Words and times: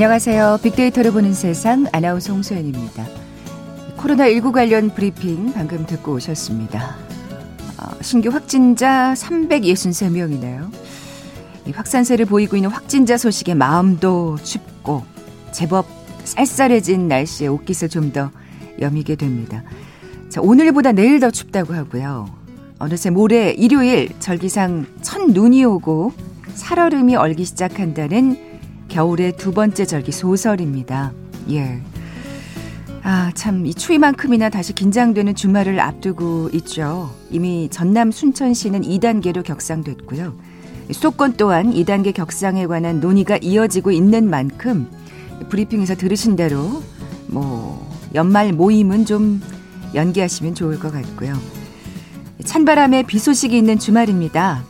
안녕하세요. 0.00 0.60
빅데이터를 0.62 1.10
보는 1.10 1.34
세상 1.34 1.86
아나운서 1.90 2.32
홍소연입니다. 2.32 3.04
코로나19 3.96 4.52
관련 4.52 4.90
브리핑 4.90 5.52
방금 5.52 5.86
듣고 5.86 6.12
오셨습니다. 6.12 6.94
어, 7.82 8.00
신규 8.00 8.28
확진자 8.28 9.12
363명이네요. 9.16 10.70
확산세를 11.74 12.26
보이고 12.26 12.54
있는 12.54 12.70
확진자 12.70 13.16
소식에 13.16 13.54
마음도 13.54 14.36
춥고 14.40 15.02
제법 15.50 15.84
쌀쌀해진 16.22 17.08
날씨에 17.08 17.48
옷깃을 17.48 17.88
좀 17.88 18.12
더 18.12 18.30
여미게 18.80 19.16
됩니다. 19.16 19.64
자, 20.28 20.40
오늘보다 20.40 20.92
내일 20.92 21.18
더 21.18 21.32
춥다고 21.32 21.74
하고요. 21.74 22.32
어느새 22.78 23.10
모레 23.10 23.50
일요일 23.58 24.10
절기상 24.20 24.86
첫 25.02 25.28
눈이 25.28 25.64
오고 25.64 26.12
살얼음이 26.54 27.16
얼기 27.16 27.44
시작한다는 27.44 28.47
겨울의 28.88 29.36
두 29.36 29.52
번째 29.52 29.84
절기 29.84 30.12
소설입니다. 30.12 31.12
예. 31.50 31.80
아, 33.02 33.30
참, 33.34 33.64
이 33.64 33.72
추위만큼이나 33.72 34.50
다시 34.50 34.72
긴장되는 34.74 35.34
주말을 35.34 35.80
앞두고 35.80 36.50
있죠. 36.54 37.10
이미 37.30 37.68
전남 37.70 38.10
순천시는 38.10 38.82
2단계로 38.82 39.44
격상됐고요. 39.44 40.34
수도권 40.90 41.34
또한 41.34 41.72
2단계 41.72 42.12
격상에 42.12 42.66
관한 42.66 43.00
논의가 43.00 43.38
이어지고 43.40 43.92
있는 43.92 44.28
만큼 44.28 44.90
브리핑에서 45.48 45.94
들으신 45.94 46.34
대로 46.34 46.82
뭐 47.26 47.86
연말 48.14 48.52
모임은 48.52 49.04
좀 49.04 49.40
연기하시면 49.94 50.54
좋을 50.54 50.78
것 50.78 50.92
같고요. 50.92 51.36
찬바람에 52.44 53.02
비 53.04 53.18
소식이 53.18 53.56
있는 53.56 53.78
주말입니다. 53.78 54.64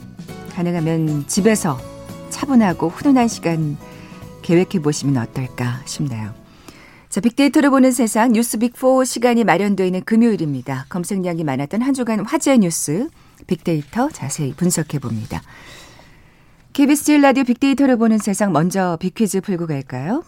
가능하면 0.55 1.27
집에서 1.28 1.78
차분하고 2.30 2.88
훈훈한 2.88 3.28
시간 3.28 3.77
계획해 4.48 4.80
보시면 4.80 5.18
어떨까 5.18 5.82
싶네요. 5.84 6.32
자, 7.10 7.20
빅데이터를 7.20 7.68
보는 7.68 7.92
세상 7.92 8.32
뉴스 8.32 8.58
빅4 8.58 9.04
시간이 9.04 9.44
마련되어 9.44 9.84
있는 9.84 10.02
금요일입니다. 10.04 10.86
검색량이 10.88 11.44
많았던 11.44 11.82
한 11.82 11.92
주간 11.92 12.24
화제 12.24 12.56
뉴스 12.56 13.10
빅데이터 13.46 14.08
자세히 14.08 14.54
분석해 14.54 15.00
봅니다. 15.00 15.42
KBS 16.72 17.12
1라디오 17.12 17.46
빅데이터를 17.46 17.98
보는 17.98 18.16
세상 18.16 18.52
먼저 18.52 18.96
빅퀴즈 19.00 19.42
풀고 19.42 19.66
갈까요? 19.66 20.24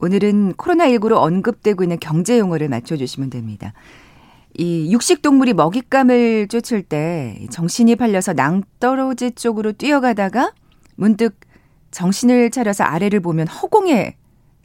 오늘은 0.00 0.54
코로나19로 0.54 1.18
언급되고 1.18 1.84
있는 1.84 2.00
경제 2.00 2.40
용어를 2.40 2.68
맞춰주시면 2.68 3.30
됩니다. 3.30 3.72
이 4.58 4.92
육식동물이 4.92 5.54
먹잇감을 5.54 6.48
쫓을 6.48 6.82
때 6.82 7.46
정신이 7.50 7.94
팔려서 7.94 8.32
낭떠러지 8.32 9.32
쪽으로 9.36 9.70
뛰어가다가 9.70 10.52
문득 10.96 11.38
정신을 11.92 12.50
차려서 12.50 12.84
아래를 12.84 13.20
보면 13.20 13.46
허공에 13.46 14.16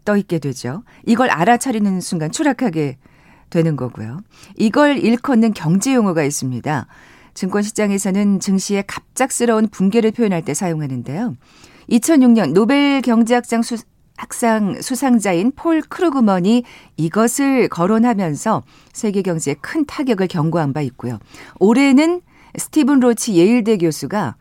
떠 0.04 0.18
있게 0.18 0.40
되죠. 0.40 0.84
이걸 1.06 1.30
알아차리는 1.30 2.02
순간 2.02 2.32
추락하게 2.32 2.98
되는 3.50 3.76
거고요. 3.76 4.22
이걸 4.56 4.98
일컫는 4.98 5.54
경제 5.54 5.94
용어가 5.94 6.24
있습니다. 6.24 6.88
증권시장에서는 7.34 8.40
증시의 8.40 8.84
갑작스러운 8.88 9.68
붕괴를 9.68 10.12
표현할 10.12 10.42
때 10.42 10.54
사용하는데요. 10.54 11.36
2006년 11.90 12.54
노벨 12.54 13.02
경제학상 13.02 13.62
수, 13.62 13.78
학상 14.18 14.82
수상자인 14.82 15.52
폴 15.56 15.82
크루그먼이 15.82 16.64
이것을 16.98 17.70
거론하면서 17.70 18.64
세계 18.92 19.22
경제에 19.22 19.54
큰 19.62 19.86
타격을 19.86 20.28
경고한 20.28 20.74
바 20.74 20.82
있고요. 20.82 21.20
올해는 21.60 22.22
스티븐 22.58 23.00
로치 23.00 23.36
예일대 23.36 23.78
교수가 23.78 24.36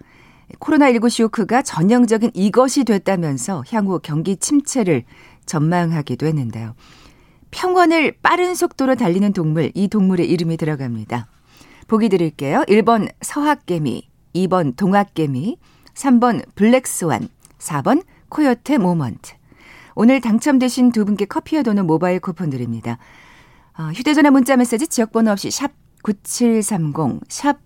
코로나19 0.59 1.11
쇼크가 1.11 1.63
전형적인 1.63 2.31
이것이 2.35 2.85
됐다면서 2.85 3.65
향후 3.71 4.01
경기 4.03 4.37
침체를 4.37 5.05
전망하기도 5.47 6.27
했는데요. 6.27 6.75
평원을 7.51 8.17
빠른 8.23 8.55
속도로 8.55 8.97
달리는 8.97 9.33
동물, 9.33 9.71
이 9.75 9.89
동물의 9.89 10.29
이름이 10.29 10.57
들어갑니다. 10.57 11.27
보기 11.89 12.09
드릴게요. 12.09 12.65
1번 12.69 13.09
서학개미, 13.21 14.09
2번 14.35 14.77
동학개미, 14.77 15.59
3번 15.95 16.45
블랙스완, 16.55 17.29
4번 17.59 18.03
Coyote 18.29 18.79
Moment. 18.79 19.35
오늘 19.95 20.21
당첨되신 20.21 20.93
두 20.93 21.05
분께 21.05 21.25
커피와 21.25 21.63
도넛 21.63 21.87
모바일 21.87 22.21
쿠폰 22.21 22.51
드립니다. 22.51 22.99
어, 23.79 23.85
휴대전화 23.95 24.31
문자 24.31 24.57
메시지 24.57 24.87
지역번호 24.89 25.31
없이 25.31 25.51
샵 25.51 25.73
9730, 26.03 27.21
샵 27.29 27.66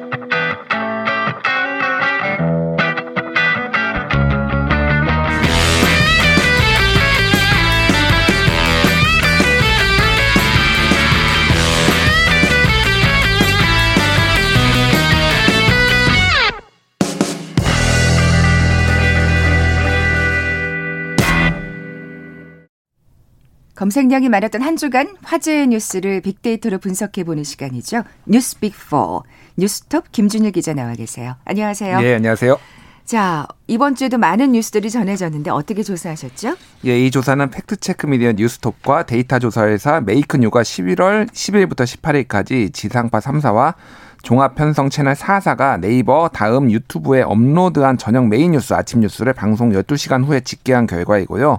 검색량이 23.81 24.29
많았던 24.29 24.61
한 24.61 24.77
주간 24.77 25.07
화제의 25.23 25.65
뉴스를 25.69 26.21
빅데이터로 26.21 26.77
분석해보는 26.77 27.43
시간이죠. 27.43 28.03
뉴스 28.27 28.59
빅4 28.59 29.23
뉴스톱 29.57 30.11
김준일 30.11 30.51
기자 30.51 30.75
나와 30.75 30.93
계세요. 30.93 31.33
안녕하세요. 31.45 31.99
네, 31.99 32.13
안녕하세요. 32.13 32.59
자, 33.05 33.47
이번 33.65 33.95
주에도 33.95 34.19
많은 34.19 34.51
뉴스들이 34.51 34.91
전해졌는데 34.91 35.49
어떻게 35.49 35.81
조사하셨죠? 35.81 36.57
예, 36.85 37.03
이 37.03 37.09
조사는 37.09 37.49
팩트체크 37.49 38.05
미디어 38.05 38.33
뉴스톱과 38.33 39.07
데이터 39.07 39.39
조사회사 39.39 40.01
메이크뉴가 40.01 40.61
11월 40.61 41.27
10일부터 41.31 41.77
18일까지 41.77 42.71
지상파 42.71 43.17
3사와 43.17 43.73
종합 44.21 44.53
편성 44.53 44.91
채널 44.91 45.15
4사가 45.15 45.79
네이버 45.79 46.29
다음 46.31 46.69
유튜브에 46.69 47.23
업로드한 47.23 47.97
저녁 47.97 48.27
메인 48.27 48.51
뉴스 48.51 48.75
아침 48.75 48.99
뉴스를 48.99 49.33
방송 49.33 49.71
12시간 49.71 50.23
후에 50.23 50.41
집계한 50.41 50.85
결과이고요. 50.85 51.57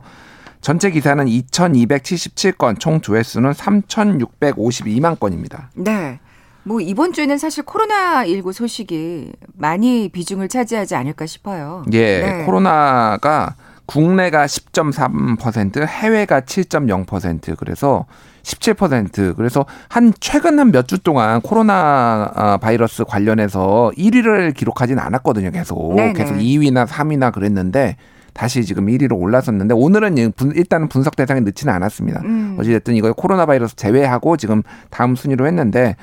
전체 0.63 0.91
기사는 0.91 1.25
2,277건, 1.27 2.79
총 2.79 3.01
조회수는 3.01 3.51
3,652만 3.53 5.19
건입니다. 5.19 5.71
네. 5.75 6.21
뭐 6.65 6.81
이번 6.81 7.13
주에는 7.13 7.37
사실 7.39 7.65
코로나 7.65 8.25
19 8.25 8.53
소식이 8.53 9.33
많이 9.59 10.09
비중을 10.09 10.49
차지하지 10.49 10.95
않을까 10.95 11.27
싶어요. 11.27 11.85
예, 11.93 12.21
네. 12.21 12.45
코로나가 12.45 13.57
국내가 13.87 14.47
10.3%, 14.47 15.85
해외가 15.85 16.41
7.0% 16.41 17.57
그래서 17.59 18.07
17% 18.45 19.35
그래서 19.37 19.67
한 19.89 20.13
최근 20.21 20.61
한 20.61 20.69
몇 20.71 20.87
주 20.87 20.99
동안 21.01 21.41
코로나 21.41 22.31
아, 22.35 22.57
바이러스 22.59 23.03
관련해서 23.05 23.91
1위를 23.99 24.55
기록하진 24.55 25.01
않았거든요. 25.01 25.51
계속 25.51 25.97
네네. 25.97 26.13
계속 26.13 26.37
2위나 26.37 26.87
3위나 26.87 27.33
그랬는데 27.33 27.97
다시 28.33 28.65
지금 28.65 28.87
1위로 28.87 29.19
올라섰는데 29.19 29.75
오늘은 29.75 30.17
일단은 30.55 30.89
분석 30.89 31.17
대상에 31.17 31.41
넣지는 31.41 31.73
않았습니다. 31.75 32.21
음. 32.23 32.57
어찌됐든 32.59 32.95
이거 32.95 33.13
코로나 33.13 33.47
바이러스 33.47 33.77
제외하고 33.77 34.37
지금 34.37 34.63
다음 34.91 35.15
순위로 35.15 35.47
했는데 35.47 35.97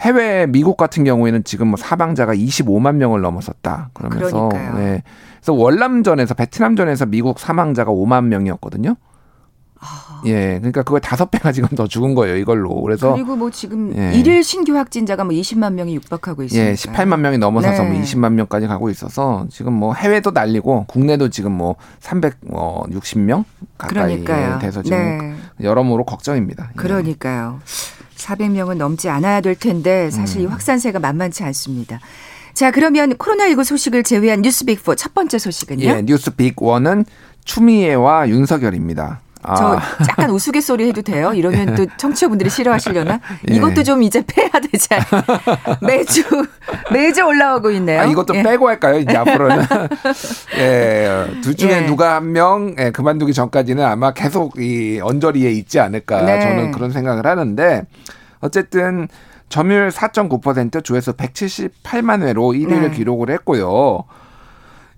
해외 0.00 0.46
미국 0.46 0.76
같은 0.76 1.04
경우에는 1.04 1.44
지금 1.44 1.68
뭐 1.68 1.76
사망자가 1.76 2.34
25만 2.34 2.96
명을 2.96 3.20
넘어섰다. 3.20 3.90
그러면서 3.94 4.48
그러니까요. 4.48 4.78
네. 4.78 5.02
그래서 5.36 5.52
월남전에서 5.54 6.34
베트남전에서 6.34 7.06
미국 7.06 7.38
사망자가 7.38 7.92
5만 7.92 8.24
명이었거든요. 8.24 8.96
아. 9.80 10.22
예, 10.26 10.58
그러니까 10.58 10.82
그거 10.82 10.98
다섯 10.98 11.30
배가 11.30 11.52
지금 11.52 11.68
더 11.70 11.86
죽은 11.86 12.14
거예요, 12.14 12.36
이걸로. 12.36 12.80
그래서 12.82 13.12
그리고 13.12 13.36
뭐 13.36 13.50
지금 13.50 13.94
예. 13.96 14.12
일일 14.14 14.42
신규 14.42 14.76
확진자가 14.76 15.24
뭐 15.24 15.32
20만 15.34 15.74
명이 15.74 15.94
육박하고 15.96 16.42
있어요. 16.44 16.60
예, 16.60 16.72
18만 16.74 17.20
명이 17.20 17.38
넘어서서 17.38 17.82
뭐 17.82 17.92
네. 17.92 17.98
뭐 17.98 18.02
20만 18.06 18.32
명까지 18.32 18.66
가고 18.66 18.90
있어서 18.90 19.46
지금 19.50 19.74
뭐 19.74 19.94
해외도 19.94 20.30
날리고 20.30 20.86
국내도 20.88 21.28
지금 21.28 21.52
뭐 21.52 21.76
360명 22.00 23.44
가까이 23.78 24.24
그러니까요. 24.24 24.58
돼서 24.58 24.82
지금 24.82 24.98
네. 24.98 25.36
여러모로 25.60 26.04
걱정입니다. 26.04 26.70
예. 26.72 26.76
그러니까요. 26.76 27.60
400명은 28.16 28.76
넘지 28.78 29.08
않아야 29.08 29.40
될 29.40 29.54
텐데 29.54 30.10
사실 30.10 30.40
음. 30.40 30.42
이 30.44 30.46
확산세가 30.46 30.98
만만치 30.98 31.44
않습니다. 31.44 32.00
자, 32.54 32.70
그러면 32.70 33.10
코로나19 33.14 33.64
소식을 33.64 34.02
제외한 34.02 34.40
뉴스 34.40 34.64
빅4 34.64 34.96
첫 34.96 35.12
번째 35.12 35.38
소식은요? 35.38 35.84
예, 35.84 36.02
뉴스 36.02 36.30
빅1은 36.30 37.04
추미애와 37.44 38.30
윤석열입니다. 38.30 39.20
아. 39.46 39.54
저 39.54 39.80
약간 40.08 40.30
우스갯소리 40.30 40.88
해도 40.88 41.02
돼요? 41.02 41.32
이러면 41.32 41.74
또 41.74 41.86
청취자분들이 41.96 42.50
싫어하시려나? 42.50 43.20
예. 43.50 43.54
이것도 43.54 43.82
좀 43.82 44.02
이제 44.02 44.22
빼야 44.26 44.50
되지 44.50 44.88
않 44.94 45.02
매주 45.86 46.22
매주 46.92 47.24
올라오고 47.24 47.70
있네요. 47.72 48.00
아, 48.00 48.04
이것도 48.04 48.34
예. 48.36 48.42
빼고 48.42 48.68
할까요? 48.68 48.98
이제 48.98 49.16
앞으로는. 49.16 49.64
예, 50.58 51.26
둘 51.42 51.56
중에 51.56 51.82
예. 51.82 51.86
누가 51.86 52.16
한명 52.16 52.74
예, 52.78 52.90
그만두기 52.90 53.32
전까지는 53.32 53.84
아마 53.84 54.12
계속 54.12 54.58
이 54.58 55.00
언저리에 55.02 55.50
있지 55.52 55.78
않을까 55.80 56.22
네. 56.22 56.40
저는 56.40 56.72
그런 56.72 56.90
생각을 56.90 57.26
하는데 57.26 57.82
어쨌든 58.40 59.08
점유율 59.48 59.90
4.9% 59.90 60.82
조회수 60.82 61.12
178만 61.12 62.22
회로 62.22 62.52
1위를 62.52 62.90
네. 62.90 62.90
기록을 62.90 63.30
했고요. 63.30 64.04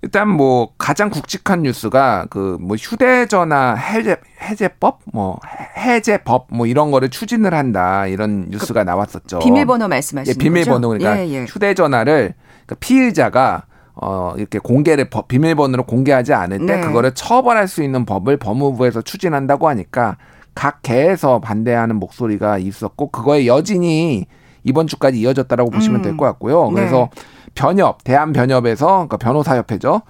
일단 0.03 0.29
뭐 0.29 0.71
가장 0.79 1.11
굵직한 1.11 1.62
뉴스가 1.62 2.27
그 2.31 2.56
뭐 2.61 2.77
휴대전화 2.77 3.75
해제 3.75 4.17
해제법 4.43 5.00
뭐 5.12 5.39
해제법 5.77 6.47
뭐 6.50 6.67
이런 6.67 6.91
거를 6.91 7.09
추진을 7.09 7.55
한다 7.55 8.06
이런 8.06 8.47
뉴스가 8.50 8.85
나왔었죠. 8.85 9.41
비밀번호 9.41 9.85
예, 9.85 9.89
말씀하시는 9.89 10.35
거죠? 10.35 10.39
비밀번호 10.45 10.89
그러니까 10.89 11.19
예, 11.19 11.29
예. 11.29 11.45
휴대전화를 11.45 12.35
그러니까 12.67 12.75
피의자가 12.81 13.65
어 14.00 14.35
이렇게 14.37 14.59
공개를 14.61 15.11
법- 15.11 15.27
비밀번호로 15.29 15.85
공개하지 15.85 16.33
않을 16.33 16.59
때 16.67 16.77
네. 16.77 16.81
그거를 16.81 17.12
처벌할 17.15 17.67
수 17.67 17.83
있는 17.83 18.05
법을 18.05 18.37
법무부에서 18.37 19.03
추진한다고 19.03 19.69
하니까 19.69 20.17
각 20.55 20.83
개에서 20.83 21.41
반대하는 21.41 21.97
목소리가 21.97 22.59
있었고 22.59 23.11
그거의 23.11 23.47
여진이 23.49 24.27
이번 24.65 24.87
주까지 24.87 25.19
이어졌다라고 25.21 25.71
보시면 25.71 26.01
음. 26.01 26.03
될것 26.03 26.19
같고요. 26.29 26.69
네. 26.69 26.75
그래서 26.75 27.09
변협 27.55 28.05
대한 28.05 28.33
변협에서 28.33 28.87
그러니까 28.87 29.17
변호사협회죠. 29.17 30.03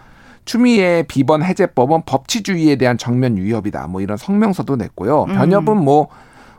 추미애 0.44 1.04
비번 1.06 1.42
해제법은 1.42 2.02
법치주의에 2.06 2.76
대한 2.76 2.96
정면 2.96 3.36
위협이다. 3.36 3.86
뭐 3.88 4.00
이런 4.00 4.16
성명서도 4.16 4.76
냈고요. 4.76 5.24
음. 5.24 5.34
변협은 5.34 5.76
뭐, 5.76 6.08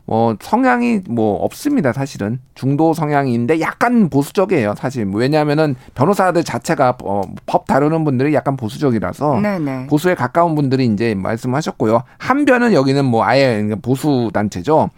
뭐 0.06 0.36
성향이 0.40 1.02
뭐 1.10 1.44
없습니다. 1.44 1.92
사실은 1.92 2.40
중도 2.54 2.94
성향인데 2.94 3.60
약간 3.62 4.10
보수적이에요. 4.10 4.76
사실 4.78 5.10
왜냐하면은 5.12 5.76
변호사들 5.96 6.44
자체가 6.44 6.98
어, 7.04 7.22
법 7.48 7.66
다루는 7.66 8.04
분들이 8.04 8.36
약간 8.36 8.58
보수적이라서 8.58 9.40
네네. 9.42 9.88
보수에 9.88 10.14
가까운 10.14 10.54
분들이 10.54 10.86
이제 10.86 11.16
말씀하셨고요. 11.16 12.04
한변은 12.20 12.74
여기는 12.74 13.04
뭐 13.06 13.24
아예 13.25 13.68
보수 13.82 14.30
단체죠. 14.32 14.92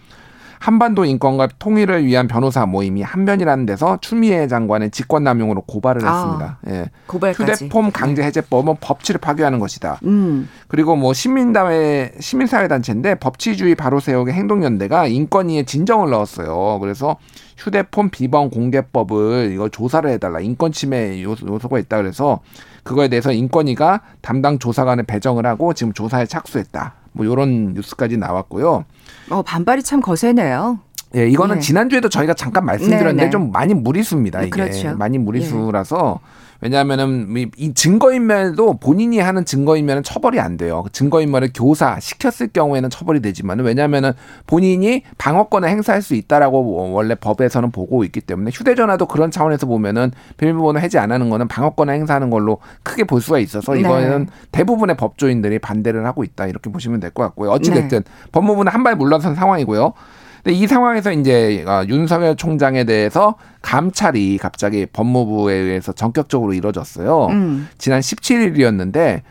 한반도 0.62 1.06
인권과 1.06 1.50
통일을 1.58 2.06
위한 2.06 2.28
변호사 2.28 2.68
모임이 2.68 3.02
한변이라는 3.02 3.66
데서 3.66 3.98
추미애 4.00 4.48
장관의 4.48 4.92
직권남용으로 4.92 5.62
고발을 5.62 6.06
아, 6.06 6.14
했습니다. 6.14 6.60
예. 6.68 6.92
고발까지. 7.08 7.66
휴대폰 7.66 7.92
강제 7.92 8.22
해제법은 8.22 8.76
법치를 8.80 9.20
파괴하는 9.20 9.58
것이다. 9.58 9.98
음. 10.04 10.48
그리고 10.68 10.96
뭐 10.96 11.14
시민단회 11.14 12.12
시민사회 12.20 12.68
단체인데 12.68 13.16
법치주의 13.16 13.74
바로 13.74 14.00
세우기 14.00 14.34
행동연대가 14.34 15.08
인권위에 15.08 15.64
진정을 15.64 16.12
넣었어요. 16.12 16.78
그래서 16.80 17.18
휴대폰 17.58 18.12
비번 18.12 18.52
공개법을 18.52 19.50
이거 19.54 19.68
조사를 19.68 20.08
해달라 20.12 20.42
인권 20.42 20.72
침해 20.72 21.24
요소, 21.24 21.48
요소가 21.48 21.80
있다 21.80 21.98
그래서 21.98 22.40
그거에 22.84 23.08
대해서 23.08 23.32
인권위가 23.32 24.02
담당 24.22 24.60
조사관을 24.60 25.06
배정을 25.06 25.48
하고 25.48 25.74
지금 25.74 25.92
조사에 25.92 26.28
착수했다. 26.28 27.01
뭐 27.14 27.26
이런 27.26 27.74
뉴스까지 27.74 28.18
나왔고요. 28.18 28.86
어, 29.30 29.42
반발이 29.42 29.84
참 29.84 30.02
거세네요. 30.02 30.80
예, 31.16 31.28
이거는 31.28 31.58
예. 31.58 31.60
지난주에도 31.60 32.10
저희가 32.10 32.34
잠깐 32.34 32.66
말씀드렸는데 32.66 33.16
네, 33.16 33.26
네. 33.26 33.30
좀 33.30 33.52
많이 33.52 33.74
무리수입니다. 33.74 34.42
이게 34.44 34.50
그렇죠. 34.50 34.96
많이 34.96 35.18
무리수라서 35.18 36.20
왜냐하면은 36.62 37.28
이- 37.36 37.50
이 37.58 37.74
증거인멸도 37.74 38.78
본인이 38.80 39.20
하는 39.20 39.46
증거인멸은 39.46 40.04
처벌이 40.04 40.40
안 40.40 40.58
돼요. 40.58 40.86
증거인멸을 40.92 41.50
교사 41.56 42.00
시켰을 42.00 42.50
경우에는 42.54 42.90
처벌이 42.92 43.20
되지만 43.20 43.60
왜냐하면은 43.60 44.12
본인이 44.46 45.04
방어권을 45.18 45.68
행사할 45.68 46.02
수 46.04 46.14
있다라고 46.14 46.92
원래 46.92 47.16
법에서는 47.16 47.72
보고 47.72 48.04
있기 48.04 48.22
때문에 48.22 48.52
휴대전화도 48.54 49.08
그런 49.08 49.32
차원에서 49.32 49.66
보면은 49.66 50.12
비밀번호 50.38 50.80
해지 50.80 51.00
안 51.00 51.12
하는 51.12 51.30
거는 51.32 51.48
방어권을 51.48 51.94
행사하는 51.96 52.30
걸로 52.30 52.60
크게 52.84 53.06
볼 53.06 53.22
수가 53.22 53.40
있어서 53.40 53.76
이거는 53.76 54.26
네. 54.26 54.32
대부분의 54.52 54.98
법조인들이 54.98 55.58
반대를 55.60 56.06
하고 56.06 56.24
있다 56.24 56.46
이렇게 56.48 56.72
보시면 56.72 57.00
될 57.00 57.12
것 57.12 57.24
같고요. 57.24 57.50
어찌 57.52 57.72
됐든 57.72 58.04
네. 58.04 58.12
법무부는 58.32 58.72
한 58.72 58.82
발 58.84 58.96
물러선 58.96 59.36
상황이고요. 59.36 59.94
근데 60.44 60.58
이 60.58 60.68
상황에서 60.68 61.12
이제 61.12 61.64
어, 61.68 61.84
윤석열 61.88 62.36
총장에 62.36 62.84
대해서 62.84 63.36
감찰이 63.62 64.38
갑자기 64.38 64.86
법무부에 64.86 65.54
의해서 65.54 65.92
전격적으로 65.92 66.54
이뤄졌어요. 66.54 67.28
음. 67.28 67.68
지난 67.78 68.00
17일이었는데 68.00 69.22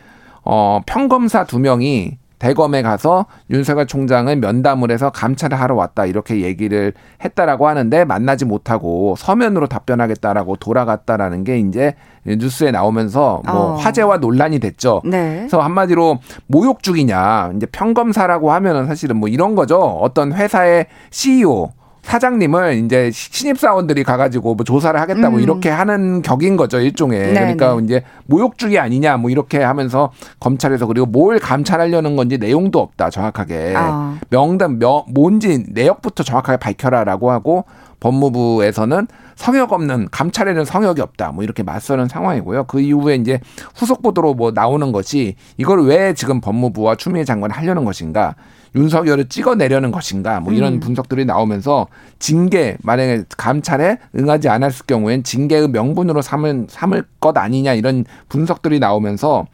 어 0.43 0.81
평검사 0.85 1.45
두 1.45 1.59
명이 1.59 2.17
대검에 2.41 2.81
가서 2.81 3.27
윤석열 3.51 3.85
총장을 3.85 4.35
면담을 4.35 4.89
해서 4.89 5.11
감찰을 5.11 5.59
하러 5.61 5.75
왔다 5.75 6.07
이렇게 6.07 6.41
얘기를 6.41 6.91
했다라고 7.23 7.67
하는데 7.67 8.03
만나지 8.03 8.45
못하고 8.45 9.13
서면으로 9.15 9.67
답변하겠다라고 9.67 10.55
돌아갔다라는 10.55 11.43
게 11.43 11.59
이제 11.59 11.93
뉴스에 12.25 12.71
나오면서 12.71 13.43
뭐 13.45 13.55
어. 13.55 13.75
화제와 13.75 14.17
논란이 14.17 14.57
됐죠. 14.57 15.03
네. 15.05 15.35
그래서 15.37 15.61
한마디로 15.61 16.17
모욕죽이냐 16.47 17.51
이제 17.57 17.67
평검사라고 17.67 18.51
하면은 18.53 18.87
사실은 18.87 19.17
뭐 19.17 19.29
이런 19.29 19.53
거죠. 19.53 19.79
어떤 19.79 20.33
회사의 20.33 20.87
CEO 21.11 21.69
사장님을 22.03 22.83
이제 22.85 23.11
신입 23.11 23.59
사원들이 23.59 24.03
가가지고 24.03 24.55
뭐 24.55 24.63
조사를 24.63 24.99
하겠다 24.99 25.29
뭐 25.29 25.39
음. 25.39 25.43
이렇게 25.43 25.69
하는 25.69 26.21
격인 26.21 26.57
거죠 26.57 26.79
일종의 26.79 27.19
네, 27.19 27.33
그러니까 27.33 27.75
네. 27.75 27.83
이제 27.83 28.03
모욕죽이 28.25 28.79
아니냐 28.79 29.17
뭐 29.17 29.29
이렇게 29.29 29.61
하면서 29.61 30.11
검찰에서 30.39 30.87
그리고 30.87 31.05
뭘 31.05 31.39
감찰하려는 31.39 32.15
건지 32.15 32.37
내용도 32.37 32.79
없다 32.79 33.09
정확하게 33.09 33.73
아. 33.75 34.19
명단 34.29 34.79
명 34.79 35.03
뭔지 35.09 35.65
내역부터 35.69 36.23
정확하게 36.23 36.57
밝혀라라고 36.57 37.31
하고 37.31 37.65
법무부에서는 38.01 39.07
성역 39.35 39.71
없는 39.71 40.09
감찰에는 40.11 40.65
성역이 40.65 41.01
없다 41.01 41.31
뭐 41.31 41.43
이렇게 41.43 41.63
맞서는 41.63 42.07
상황이고요. 42.07 42.65
그 42.65 42.81
이후에 42.81 43.15
이제 43.15 43.39
후속 43.75 44.01
보도로 44.01 44.33
뭐 44.33 44.51
나오는 44.51 44.91
것이 44.91 45.35
이걸 45.57 45.85
왜 45.85 46.13
지금 46.13 46.41
법무부와 46.41 46.95
추미애 46.95 47.23
장관이 47.23 47.53
하려는 47.53 47.85
것인가 47.85 48.35
윤석열을 48.75 49.27
찍어내려는 49.27 49.91
것인가 49.91 50.39
뭐 50.39 50.53
이런 50.53 50.75
음. 50.75 50.79
분석들이 50.79 51.25
나오면서 51.25 51.87
징계 52.19 52.77
만약에 52.83 53.23
감찰에 53.37 53.97
응하지 54.17 54.49
않았을 54.49 54.85
경우엔 54.85 55.23
징계의 55.23 55.69
명분으로 55.69 56.21
삼을 56.21 56.67
삼을 56.69 57.03
것 57.19 57.37
아니냐 57.37 57.73
이런 57.73 58.05
분석들이 58.29 58.79
나오면서 58.79 59.45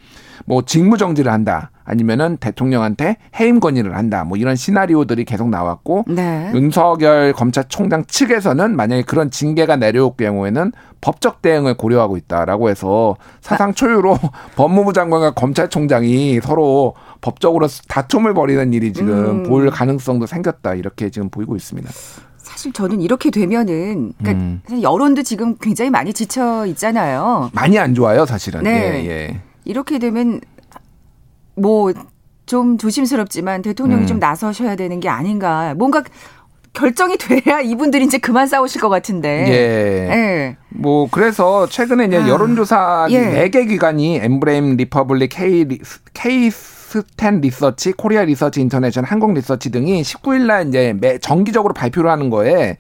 뭐 0.46 0.64
직무 0.64 0.98
정지를 0.98 1.32
한다 1.32 1.72
아니면은 1.88 2.38
대통령한테 2.38 3.16
해임 3.40 3.60
건의를 3.60 3.96
한다 3.96 4.26
뭐 4.26 4.38
이런 4.38 4.56
시나리오들이 4.56 5.24
계속 5.24 5.50
나왔고 5.50 6.04
네. 6.08 6.52
윤석열 6.54 7.32
검찰총장 7.34 8.06
측에서는 8.06 8.76
만약에 8.76 9.04
그런 9.04 9.32
징계가 9.32 9.78
내려올 9.78 10.12
경우에는 10.18 10.74
법적 11.00 11.42
대응을 11.42 11.78
고려하고 11.78 12.18
있다라고 12.18 12.70
해서 12.70 13.16
사상 13.40 13.74
초유로 13.74 14.20
법무부 14.58 14.92
장관과 14.92 15.32
검찰총장이 15.32 16.42
서로 16.42 16.94
법적으로 17.22 17.68
다툼을 17.88 18.34
벌이는 18.34 18.74
일이 18.74 18.92
지금 18.92 19.44
음. 19.44 19.44
볼 19.44 19.70
가능성도 19.70 20.26
생겼다 20.28 20.76
이렇게 20.76 21.10
지금 21.10 21.30
보이고 21.30 21.56
있습니다. 21.56 21.90
사실 22.38 22.74
저는 22.74 23.02
이렇게 23.02 23.30
되면은 23.30 24.14
그러니까 24.18 24.44
음. 24.44 24.62
여론도 24.82 25.24
지금 25.24 25.56
굉장히 25.60 25.92
많이 25.92 26.14
지쳐 26.14 26.66
있잖아요. 26.68 27.50
많이 27.54 27.78
안 27.78 27.94
좋아요, 27.94 28.26
사실은. 28.26 28.64
네. 28.64 28.72
예, 28.72 29.10
예. 29.10 29.42
이렇게 29.66 30.00
되면 30.00 30.40
뭐 31.58 31.92
좀 32.48 32.78
조심스럽지만 32.78 33.62
대통령이 33.62 34.04
음. 34.04 34.08
좀 34.08 34.20
나서셔야 34.20 34.76
되는 34.76 35.00
게 35.00 35.10
아닌가. 35.10 35.76
뭔가 35.78 36.02
결정이 36.74 37.18
돼야 37.18 37.60
이분들이 37.62 38.06
이제 38.06 38.18
그만 38.18 38.48
싸우실 38.48 38.82
것 38.82 38.90
같은데. 38.90 39.46
예. 39.48 40.16
예. 40.16 40.58
뭐 40.70 41.08
그래서 41.12 41.68
최근에 41.68 42.06
이제 42.06 42.18
아, 42.18 42.28
여론조사 42.28 43.08
예. 43.12 43.20
네개 43.20 43.66
기관이 43.66 44.18
엠브레인 44.18 44.78
퍼블릭 44.78 45.30
K 45.32 45.68
케이스탯 46.14 47.42
리서치, 47.42 47.92
코리아 47.92 48.24
리서치 48.24 48.62
인터내셔널, 48.62 49.10
한국 49.10 49.34
리서치 49.34 49.70
등이 49.72 50.02
19일 50.04 50.46
날 50.46 50.70
이제 50.70 50.96
매 51.00 51.18
정기적으로 51.18 51.74
발표를 51.74 52.10
하는 52.10 52.30
거에 52.30 52.78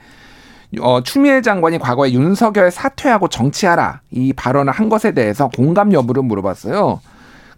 어, 0.79 1.01
추미애 1.03 1.41
장관이 1.41 1.79
과거에 1.79 2.13
윤석열 2.13 2.71
사퇴하고 2.71 3.27
정치하라 3.27 3.99
이 4.11 4.31
발언을 4.31 4.71
한 4.71 4.87
것에 4.87 5.11
대해서 5.11 5.49
공감 5.53 5.91
여부를 5.91 6.23
물어봤어요. 6.23 7.01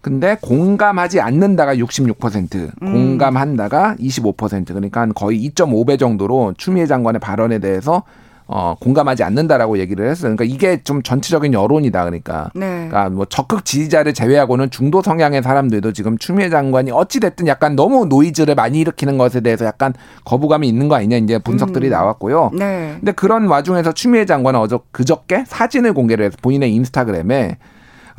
근데 0.02 0.38
공감하지 0.42 1.20
않는다가 1.20 1.76
66%, 1.76 2.72
음. 2.82 2.94
공감한다가 2.94 3.96
25% 4.00 4.68
그러니까 4.68 5.02
한 5.02 5.14
거의 5.14 5.50
2.5배 5.50 6.00
정도로 6.00 6.54
추미애 6.58 6.86
장관의 6.86 7.20
발언에 7.20 7.60
대해서 7.60 8.04
어, 8.52 8.76
공감하지 8.80 9.24
않는다라고 9.24 9.78
얘기를 9.78 10.10
했어요. 10.10 10.36
그러니까 10.36 10.44
이게 10.44 10.82
좀 10.84 11.04
전체적인 11.04 11.54
여론이다. 11.54 12.04
그러니까. 12.04 12.50
네. 12.56 12.88
그러니까 12.88 13.10
뭐 13.12 13.26
적극 13.26 13.64
지지자를 13.64 14.16
제외하고는 14.16 14.72
중도 14.72 15.04
성향의 15.04 15.44
사람들도 15.44 15.94
지금 15.94 16.18
추미애 16.18 16.50
장관이 16.50 16.90
어찌 16.90 17.20
됐든 17.20 17.46
약간 17.46 17.76
너무 17.76 18.08
노이즈를 18.08 18.56
많이 18.56 18.80
일으키는 18.80 19.20
것에 19.20 19.42
대해서 19.42 19.66
약간 19.66 19.94
거부감이 20.26 20.68
있는 20.68 20.88
거 20.88 20.96
아니냐 20.96 21.18
이제 21.18 21.38
분석들이 21.38 21.90
음. 21.90 21.92
나왔고요. 21.92 22.50
네. 22.58 22.96
근데 23.00 23.12
그런 23.12 23.46
와중에서 23.46 23.92
추미애 23.92 24.26
장관은 24.26 24.60
어저 24.60 24.80
그저께 24.92 25.44
사진을 25.46 25.94
공개를 25.94 26.26
해서 26.26 26.38
본인의 26.42 26.74
인스타그램에 26.74 27.58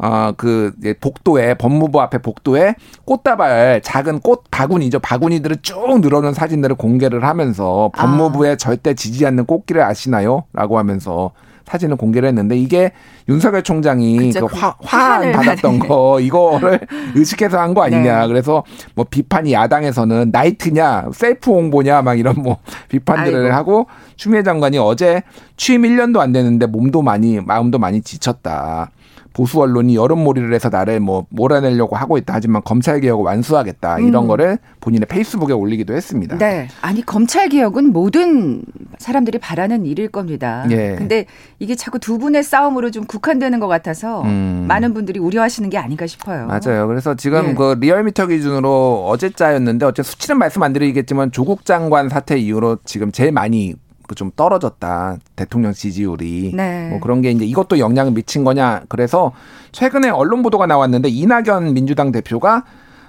어그 0.03 0.73
복도에 1.01 1.55
법무부 1.55 2.01
앞에 2.01 2.19
복도에 2.19 2.75
꽃다발 3.05 3.83
작은 3.83 4.21
꽃 4.21 4.45
바구니죠 4.51 4.99
바구니들을 5.01 5.59
쭉 5.63 6.01
늘어놓은 6.01 6.33
사진들을 6.33 6.77
공개를 6.77 7.25
하면서 7.25 7.91
법무부에 7.95 8.53
아. 8.53 8.57
절대 8.57 8.95
지지 8.95 9.27
않는 9.27 9.45
꽃길을 9.45 9.83
아시나요?라고 9.83 10.79
하면서 10.79 11.33
사진을 11.67 11.97
공개를 11.97 12.29
했는데 12.31 12.57
이게 12.57 12.91
윤석열 13.29 13.63
총장이 13.63 14.33
그 14.33 14.45
화, 14.47 14.75
화환 14.83 15.31
받았던 15.31 15.79
거 15.79 16.19
이거를 16.21 16.81
의식해서 17.15 17.61
한 17.61 17.75
거 17.75 17.83
아니냐. 17.85 18.23
네. 18.23 18.27
그래서 18.27 18.65
뭐 18.97 19.07
비판이 19.09 19.53
야당에서는 19.53 20.31
나이트냐, 20.33 21.11
셀프 21.13 21.53
홍보냐 21.53 22.03
막 22.03 22.19
이런 22.19 22.35
뭐 22.43 22.57
비판들을 22.89 23.45
아이고. 23.45 23.55
하고 23.55 23.87
추미애 24.17 24.43
장관이 24.43 24.79
어제 24.79 25.23
취임 25.57 25.83
1년도 25.83 26.19
안 26.19 26.33
되는데 26.33 26.67
몸도 26.67 27.03
많이 27.03 27.39
마음도 27.41 27.79
많이 27.79 28.03
지쳤다. 28.03 28.91
보수 29.33 29.61
언론이 29.61 29.95
여론몰이를 29.97 30.53
해서 30.53 30.69
나를 30.69 31.01
뭐 31.01 31.27
몰아내려고 31.31 31.97
하고 31.97 32.19
있다 32.19 32.35
하지만 32.35 32.63
검찰 32.65 33.01
개혁을 33.01 33.25
완수하겠다 33.25 34.01
이런 34.01 34.25
음. 34.25 34.29
거를 34.29 34.59
본인의 34.81 35.07
페이스북에 35.07 35.53
올리기도 35.53 35.95
했습니다. 35.95 36.39
네. 36.39 36.69
아니 36.81 37.05
검찰 37.05 37.49
개혁은 37.49 37.93
모든 37.93 38.63
사람들이 38.99 39.39
바라는 39.39 39.87
일일 39.87 40.09
겁니다. 40.09 40.67
예. 40.71 40.95
근데 40.97 41.27
이게 41.59 41.75
자꾸 41.75 41.99
두 41.99 42.19
분의 42.19 42.43
싸움으로 42.43 42.91
좀 42.91 43.05
국한되는 43.05 43.61
것 43.61 43.69
같아서 43.69 44.23
음. 44.23 44.65
많은 44.69 44.95
분들이 44.95 45.21
우려하시는 45.21 45.71
게 45.71 45.79
아닌가 45.79 46.07
싶어요. 46.07 46.47
맞아요. 46.47 46.87
그래서 46.89 47.15
지금 47.15 47.51
예. 47.51 47.55
그 47.55 47.77
리얼미터 47.81 48.27
기준으로 48.27 49.07
어제자였는데 49.09 49.87
어째 49.87 50.03
수치는 50.03 50.39
말씀 50.39 50.63
안 50.63 50.73
드리겠지만 50.73 51.33
조국 51.33 51.65
장관 51.65 52.09
사태 52.09 52.37
이후로 52.37 52.79
지금 52.85 53.13
제일 53.13 53.33
많이 53.33 53.75
좀 54.15 54.31
떨어졌다. 54.35 55.17
대통령 55.37 55.73
지지율이. 55.73 56.53
네. 56.55 56.89
뭐 56.91 57.01
그런 57.01 57.21
게 57.23 57.31
이제 57.31 57.45
이것도 57.45 57.79
영향을 57.79 58.13
미친 58.13 58.45
거냐. 58.45 58.83
그래서 58.89 59.33
최근에 59.73 60.11
언론 60.11 60.43
보도가 60.43 60.67
나왔는데 60.67 61.09
이낙연 61.09 61.75
민주당 61.75 62.13
대표가 62.13 62.65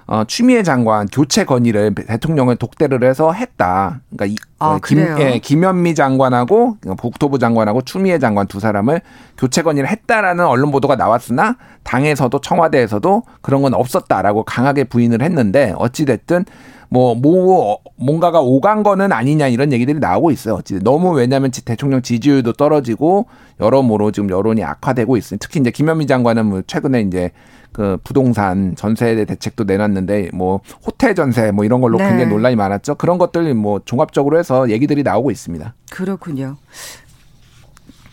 어, 0.06 0.24
추미애 0.24 0.62
장관 0.62 1.06
교체 1.06 1.44
건의를 1.44 1.94
대통령을 1.94 2.56
독대를 2.56 3.04
해서 3.04 3.32
했다. 3.32 4.00
그러니까 4.10 4.26
이, 4.26 4.36
아, 4.58 4.74
어, 4.74 4.80
김, 4.84 4.98
예, 4.98 5.38
김현미 5.38 5.94
장관하고 5.94 6.76
국토부 6.98 7.38
장관하고 7.38 7.82
추미애 7.82 8.18
장관 8.18 8.46
두 8.46 8.60
사람을 8.60 9.00
교체 9.38 9.62
건의를 9.62 9.88
했다라는 9.88 10.44
언론 10.44 10.70
보도가 10.70 10.96
나왔으나 10.96 11.56
당에서도 11.84 12.38
청와대에서도 12.40 13.22
그런 13.40 13.62
건 13.62 13.74
없었다라고 13.74 14.42
강하게 14.44 14.84
부인을 14.84 15.22
했는데 15.22 15.72
어찌 15.78 16.04
됐든 16.04 16.44
뭐, 16.92 17.14
뭐, 17.14 17.78
뭔가가 17.96 18.42
오간 18.42 18.82
거는 18.82 19.12
아니냐 19.12 19.48
이런 19.48 19.72
얘기들이 19.72 19.98
나오고 19.98 20.30
있어요. 20.30 20.56
어찌 20.56 20.78
너무 20.78 21.12
왜냐하면 21.12 21.50
대통령 21.64 22.02
지지율도 22.02 22.52
떨어지고 22.52 23.28
여러모로 23.60 24.12
지금 24.12 24.28
여론이 24.28 24.62
악화되고 24.62 25.16
있으니 25.16 25.38
특히 25.38 25.58
이제 25.58 25.70
김현미 25.70 26.06
장관은 26.06 26.44
뭐 26.44 26.62
최근에 26.66 27.00
이제 27.00 27.30
그 27.72 27.96
부동산 28.04 28.74
전세 28.76 29.24
대책도 29.24 29.64
내놨는데 29.64 30.32
뭐 30.34 30.60
호텔 30.86 31.14
전세 31.14 31.50
뭐 31.50 31.64
이런 31.64 31.80
걸로 31.80 31.96
네. 31.96 32.08
굉장히 32.08 32.30
논란이 32.30 32.56
많았죠. 32.56 32.96
그런 32.96 33.16
것들 33.16 33.54
뭐 33.54 33.80
종합적으로 33.86 34.38
해서 34.38 34.68
얘기들이 34.68 35.02
나오고 35.02 35.30
있습니다. 35.30 35.74
그렇군요. 35.90 36.58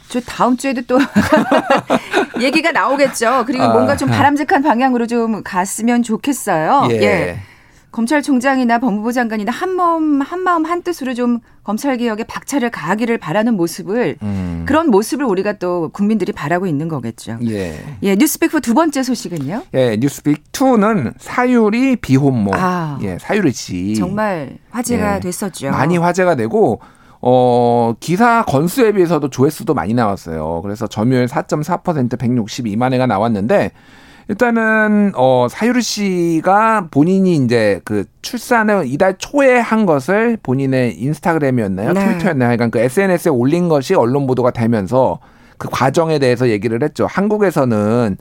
저 0.07 0.21
다음 0.21 0.55
주에도 0.55 0.81
또 0.87 0.99
얘기가 2.39 2.71
나오겠죠. 2.71 3.43
그리고 3.45 3.65
아, 3.65 3.73
뭔가 3.73 3.97
좀 3.97 4.07
바람직한 4.07 4.63
방향으로 4.63 5.05
좀 5.05 5.43
갔으면 5.43 6.01
좋겠어요. 6.01 6.87
예. 6.91 6.95
예. 7.01 7.39
검찰총장이나 7.91 8.79
법무부 8.79 9.13
장관이나 9.13 9.51
한마음 9.51 10.21
한마음 10.21 10.65
한뜻으로 10.65 11.13
좀 11.13 11.39
검찰 11.63 11.97
개혁에 11.97 12.23
박차를 12.23 12.69
가하기를 12.69 13.17
바라는 13.17 13.55
모습을 13.55 14.17
음. 14.21 14.63
그런 14.67 14.89
모습을 14.91 15.25
우리가 15.25 15.53
또 15.53 15.89
국민들이 15.89 16.31
바라고 16.31 16.67
있는 16.67 16.87
거겠죠. 16.87 17.37
예. 17.47 17.79
예, 18.03 18.15
뉴스백프 18.15 18.61
두 18.61 18.73
번째 18.73 19.01
소식은요? 19.03 19.63
예, 19.73 19.97
뉴스백 19.99 20.51
2는 20.51 21.13
사유리 21.17 21.95
비혼모. 21.97 22.51
아, 22.53 22.99
예, 23.01 23.17
사유리 23.19 23.51
씨. 23.51 23.95
정말 23.95 24.57
화제가 24.69 25.15
예, 25.17 25.19
됐었죠. 25.19 25.71
많이 25.71 25.97
화제가 25.97 26.35
되고 26.35 26.79
어, 27.21 27.93
기사 27.99 28.43
건수에 28.45 28.93
비해서도 28.93 29.29
조회수도 29.29 29.73
많이 29.73 29.93
나왔어요. 29.93 30.61
그래서 30.61 30.87
점유율 30.87 31.25
4.4% 31.25 32.17
162만 32.17 32.93
회가 32.93 33.07
나왔는데 33.07 33.71
일단은 34.29 35.11
어 35.15 35.47
사유리 35.49 35.81
씨가 35.81 36.89
본인이 36.91 37.35
이제 37.35 37.81
그 37.83 38.05
출산을 38.21 38.83
이달 38.85 39.17
초에 39.17 39.57
한 39.59 39.87
것을 39.87 40.37
본인의 40.43 41.01
인스타그램이었나요? 41.01 41.93
네. 41.93 41.99
트위터였나요? 41.99 42.55
그러니까 42.55 42.67
그 42.67 42.79
SNS에 42.79 43.31
올린 43.31 43.69
것이 43.69 43.95
언론 43.95 44.27
보도가 44.27 44.51
되면서 44.51 45.19
그 45.57 45.67
과정에 45.71 46.19
대해서 46.19 46.47
얘기를 46.49 46.81
했죠. 46.83 47.07
한국에서는 47.09 48.17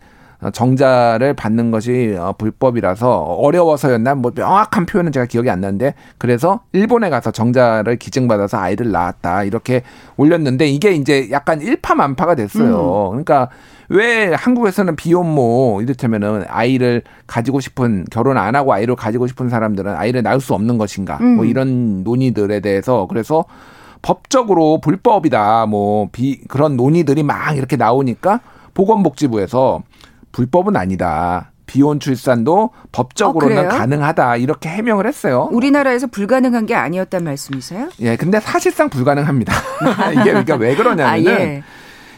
정자를 0.53 1.35
받는 1.35 1.71
것이 1.71 2.17
어, 2.19 2.33
불법이라서 2.39 3.11
어려워서였나 3.11 4.15
뭐 4.15 4.33
명확한 4.35 4.87
표현은 4.87 5.13
제가 5.13 5.27
기억이 5.27 5.51
안 5.51 5.61
나는데 5.61 5.95
그래서 6.17 6.61
일본에 6.73 7.11
가서 7.11 7.33
정자를 7.33 7.97
기증받아서 7.97 8.57
아이를 8.57 8.93
낳았다 8.93 9.45
이렇게 9.45 9.83
올렸는데 10.17 10.69
이게 10.69 10.93
이제 10.93 11.29
약간 11.33 11.61
일파만파가 11.61 12.37
됐어요. 12.37 13.09
음. 13.09 13.11
그러니까 13.11 13.51
왜 13.91 14.35
한국에서는 14.35 14.97
비혼모 14.97 15.81
이를테면은 15.83 16.45
아이를 16.49 17.03
가지고 17.27 17.61
싶은 17.61 18.05
결혼 18.11 18.37
안 18.37 18.55
하고 18.55 18.73
아이를 18.73 18.97
가지고 18.97 19.27
싶은 19.27 19.49
사람들은 19.49 19.95
아이를 19.97 20.23
낳을 20.23 20.41
수 20.41 20.55
없는 20.55 20.77
것인가 20.79 21.17
뭐 21.19 21.27
음. 21.27 21.37
뭐 21.37 21.45
이런 21.45 22.03
논의들에 22.05 22.61
대해서 22.61 23.07
그래서 23.09 23.45
법적으로 24.03 24.81
불법이다 24.81 25.67
뭐 25.67 26.09
비 26.13 26.41
그런 26.49 26.77
논의들이 26.77 27.23
막 27.23 27.57
이렇게 27.57 27.77
나오니까 27.77 28.41
보건복지부에서 28.75 29.83
불법은 30.33 30.77
아니다. 30.77 31.51
비혼 31.67 32.01
출산도 32.01 32.71
법적으로는 32.93 33.67
어, 33.67 33.69
가능하다 33.69 34.37
이렇게 34.37 34.69
해명을 34.71 35.07
했어요. 35.07 35.49
우리나라에서 35.53 36.07
불가능한 36.07 36.65
게 36.67 36.75
아니었단 36.75 37.25
말씀이세요? 37.25 37.91
예, 38.01 38.17
근데 38.17 38.41
사실상 38.41 38.89
불가능합니다. 38.89 39.53
이게 40.13 40.25
그러니까 40.25 40.55
왜 40.57 40.75
그러냐면은 40.75 41.07
아, 41.07 41.41
예. 41.41 41.63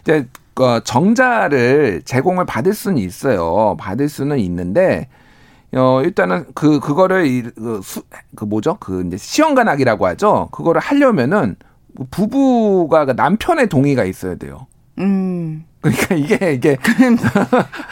이제 0.03 0.27
그 0.55 0.81
정자를 0.85 2.03
제공을 2.05 2.47
받을 2.47 2.75
수는 2.75 2.99
있어요. 2.99 3.77
받을 3.79 4.09
수는 4.09 4.39
있는데 4.41 5.09
어 5.75 6.03
일단은 6.03 6.47
그 6.55 6.81
그거를 6.81 7.53
그, 7.55 7.81
수, 7.83 8.03
그 8.37 8.45
뭐죠? 8.45 8.77
그 8.81 9.05
이제 9.07 9.17
시험관학이라고 9.17 10.07
하죠. 10.09 10.49
그거를 10.53 10.81
하려면은 10.81 11.57
부부가 12.11 13.05
그 13.05 13.13
남편의 13.13 13.69
동의가 13.69 14.05
있어야 14.05 14.35
돼요. 14.37 14.67
음. 14.99 15.65
그러니까 15.81 16.15
이게 16.15 16.53
이게 16.53 16.77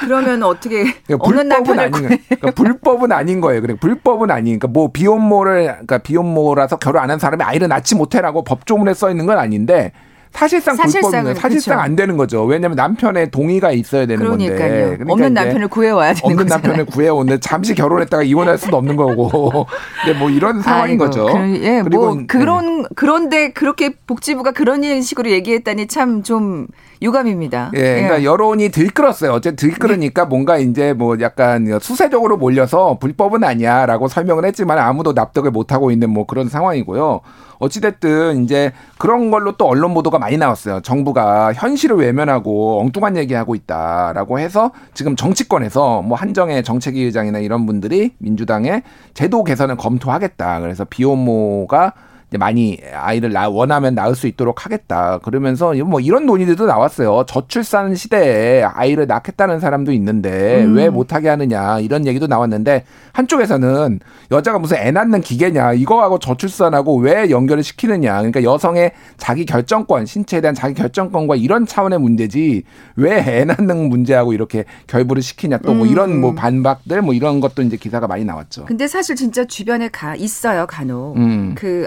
그러면 0.01 0.43
어떻게 0.43 0.85
그러니까 1.07 1.27
불법은 1.27 1.79
아닌 1.79 1.93
거예요. 1.93 2.19
그러니까 2.29 2.51
불법은 2.53 3.13
아닌 3.13 3.41
거예요. 3.41 3.61
그러니까 3.63 3.81
불법은 3.81 4.31
아니니까 4.31 4.69
뭐 4.69 4.93
비혼모를 4.93 5.65
그러니까 5.67 5.99
비혼모라서 5.99 6.77
결혼 6.79 7.03
안 7.03 7.09
한 7.11 7.19
사람이 7.19 7.43
아이를 7.43 7.69
낳지 7.69 7.95
못해라고 7.95 8.45
법조문에 8.45 8.93
써 8.95 9.11
있는 9.11 9.25
건 9.27 9.39
아닌데 9.39 9.93
사실상 10.33 10.77
불법이면 10.77 11.35
사실상 11.35 11.77
그렇죠. 11.77 11.85
안 11.85 11.97
되는 11.97 12.17
거죠. 12.17 12.45
왜냐하면 12.45 12.77
남편의 12.77 13.31
동의가 13.31 13.73
있어야 13.73 14.07
되는 14.07 14.25
그러니까요. 14.25 14.59
건데. 14.59 14.81
그러니까 14.97 15.13
없는 15.13 15.35
남편을 15.35 15.69
구해와야 15.69 16.15
되는 16.15 16.25
없는 16.25 16.45
거잖아요. 16.45 16.63
남편을 16.69 16.87
구해오는데 16.87 17.41
잠시 17.41 17.75
결혼했다가 17.75 18.23
이혼할 18.23 18.59
수도 18.59 18.77
없는 18.77 18.97
거고. 18.97 19.67
근데 20.05 20.19
뭐 20.19 20.31
이런 20.31 20.63
상황인 20.63 20.93
아이고, 21.01 21.05
거죠. 21.05 21.27
그, 21.27 21.61
예, 21.63 21.83
그리고 21.83 22.15
뭐 22.15 22.25
그런 22.27 22.83
네. 22.83 22.89
그런데 22.95 23.53
그렇게 23.53 23.95
복지부가 24.07 24.53
그런 24.53 25.03
식으로 25.03 25.31
얘기했다니 25.31 25.87
참 25.87 26.23
좀 26.23 26.67
유감입니다. 27.01 27.71
예, 27.75 27.79
그러니까 27.95 28.21
예. 28.21 28.25
여론이 28.25 28.71
들끓었어요. 28.71 29.33
어쨌든 29.33 29.57
들끓으니까 29.71 30.23
네. 30.25 30.29
뭔가 30.29 30.59
이제 30.59 30.93
뭐 30.93 31.17
약간 31.21 31.79
수세적으로 31.81 32.37
몰려서 32.37 32.99
불법은 33.01 33.45
아니야라고 33.45 34.09
설명을 34.09 34.45
했지만 34.45 34.79
아무도 34.79 35.13
납득을 35.13 35.51
못 35.51 35.73
하고 35.73 35.91
있는 35.91 36.11
뭐 36.11 36.27
그런 36.27 36.49
상황이고요. 36.49 37.21
어찌됐든 37.59 38.45
이제 38.45 38.73
그런 38.99 39.31
걸로 39.31 39.53
또 39.53 39.67
언론 39.67 39.95
보도가 39.95 40.19
많이 40.19 40.37
나왔어요. 40.37 40.81
정부가 40.81 41.53
현실을 41.53 41.97
외면하고 41.97 42.81
엉뚱한 42.81 43.17
얘기하고 43.17 43.55
있다라고 43.55 44.39
해서 44.39 44.73
지금 44.95 45.17
정치권에서 45.17 46.03
뭐 46.03 46.17
한정의 46.17 46.63
정책위 46.63 47.03
의장이나 47.03 47.39
이런 47.39 47.67
분들이 47.67 48.13
민주당의 48.19 48.83
제도 49.15 49.45
개선을 49.45 49.77
검토하겠다. 49.77 50.61
그래서 50.61 50.85
비혼모가 50.85 51.93
많이 52.37 52.79
아이를 52.93 53.33
낳, 53.33 53.49
원하면 53.49 53.95
낳을 53.95 54.15
수 54.15 54.27
있도록 54.27 54.65
하겠다. 54.65 55.19
그러면서 55.23 55.73
뭐 55.85 56.01
이런 56.01 56.27
논의들도 56.27 56.67
나왔어요. 56.67 57.25
저출산 57.27 57.95
시대에 57.95 58.63
아이를 58.65 59.07
낳겠다는 59.07 59.61
사람도 59.61 59.93
있는데 59.93 60.65
음. 60.65 60.77
왜 60.77 60.91
못하게 60.91 61.29
하느냐 61.29 61.79
이런 61.81 62.07
얘기도 62.07 62.27
나왔는데 62.27 62.85
한쪽에서는 63.13 64.01
여자가 64.31 64.59
무슨 64.59 64.79
애 64.79 64.91
낳는 64.91 65.21
기계냐 65.21 65.73
이거하고 65.75 66.19
저출산하고 66.19 66.97
왜 66.99 67.31
연결을 67.31 67.63
시키느냐 67.63 68.17
그러니까 68.19 68.43
여성의 68.43 68.93
자기 69.17 69.47
결정권 69.47 70.05
신체에 70.05 70.41
대한 70.41 70.55
자기 70.55 70.75
결정권과 70.75 71.37
이런 71.37 71.67
차원의 71.67 71.99
문제지 72.01 72.65
왜 72.97 73.19
애 73.29 73.45
낳는 73.45 73.89
문제하고 73.89 74.33
이렇게 74.33 74.65
결부를 74.87 75.23
시키냐 75.23 75.59
또뭐 75.59 75.83
음. 75.85 75.87
이런 75.89 76.21
뭐 76.21 76.35
반박들 76.35 77.03
뭐 77.03 77.15
이런 77.15 77.41
것도 77.41 77.63
이제 77.63 77.77
기사가 77.77 78.07
많이 78.07 78.25
나왔죠. 78.25 78.65
근데 78.65 78.87
사실 78.87 79.15
진짜 79.17 79.45
주변에 79.45 79.89
가 79.89 80.15
있어요 80.17 80.67
간혹 80.67 81.17
음. 81.17 81.55
그 81.55 81.87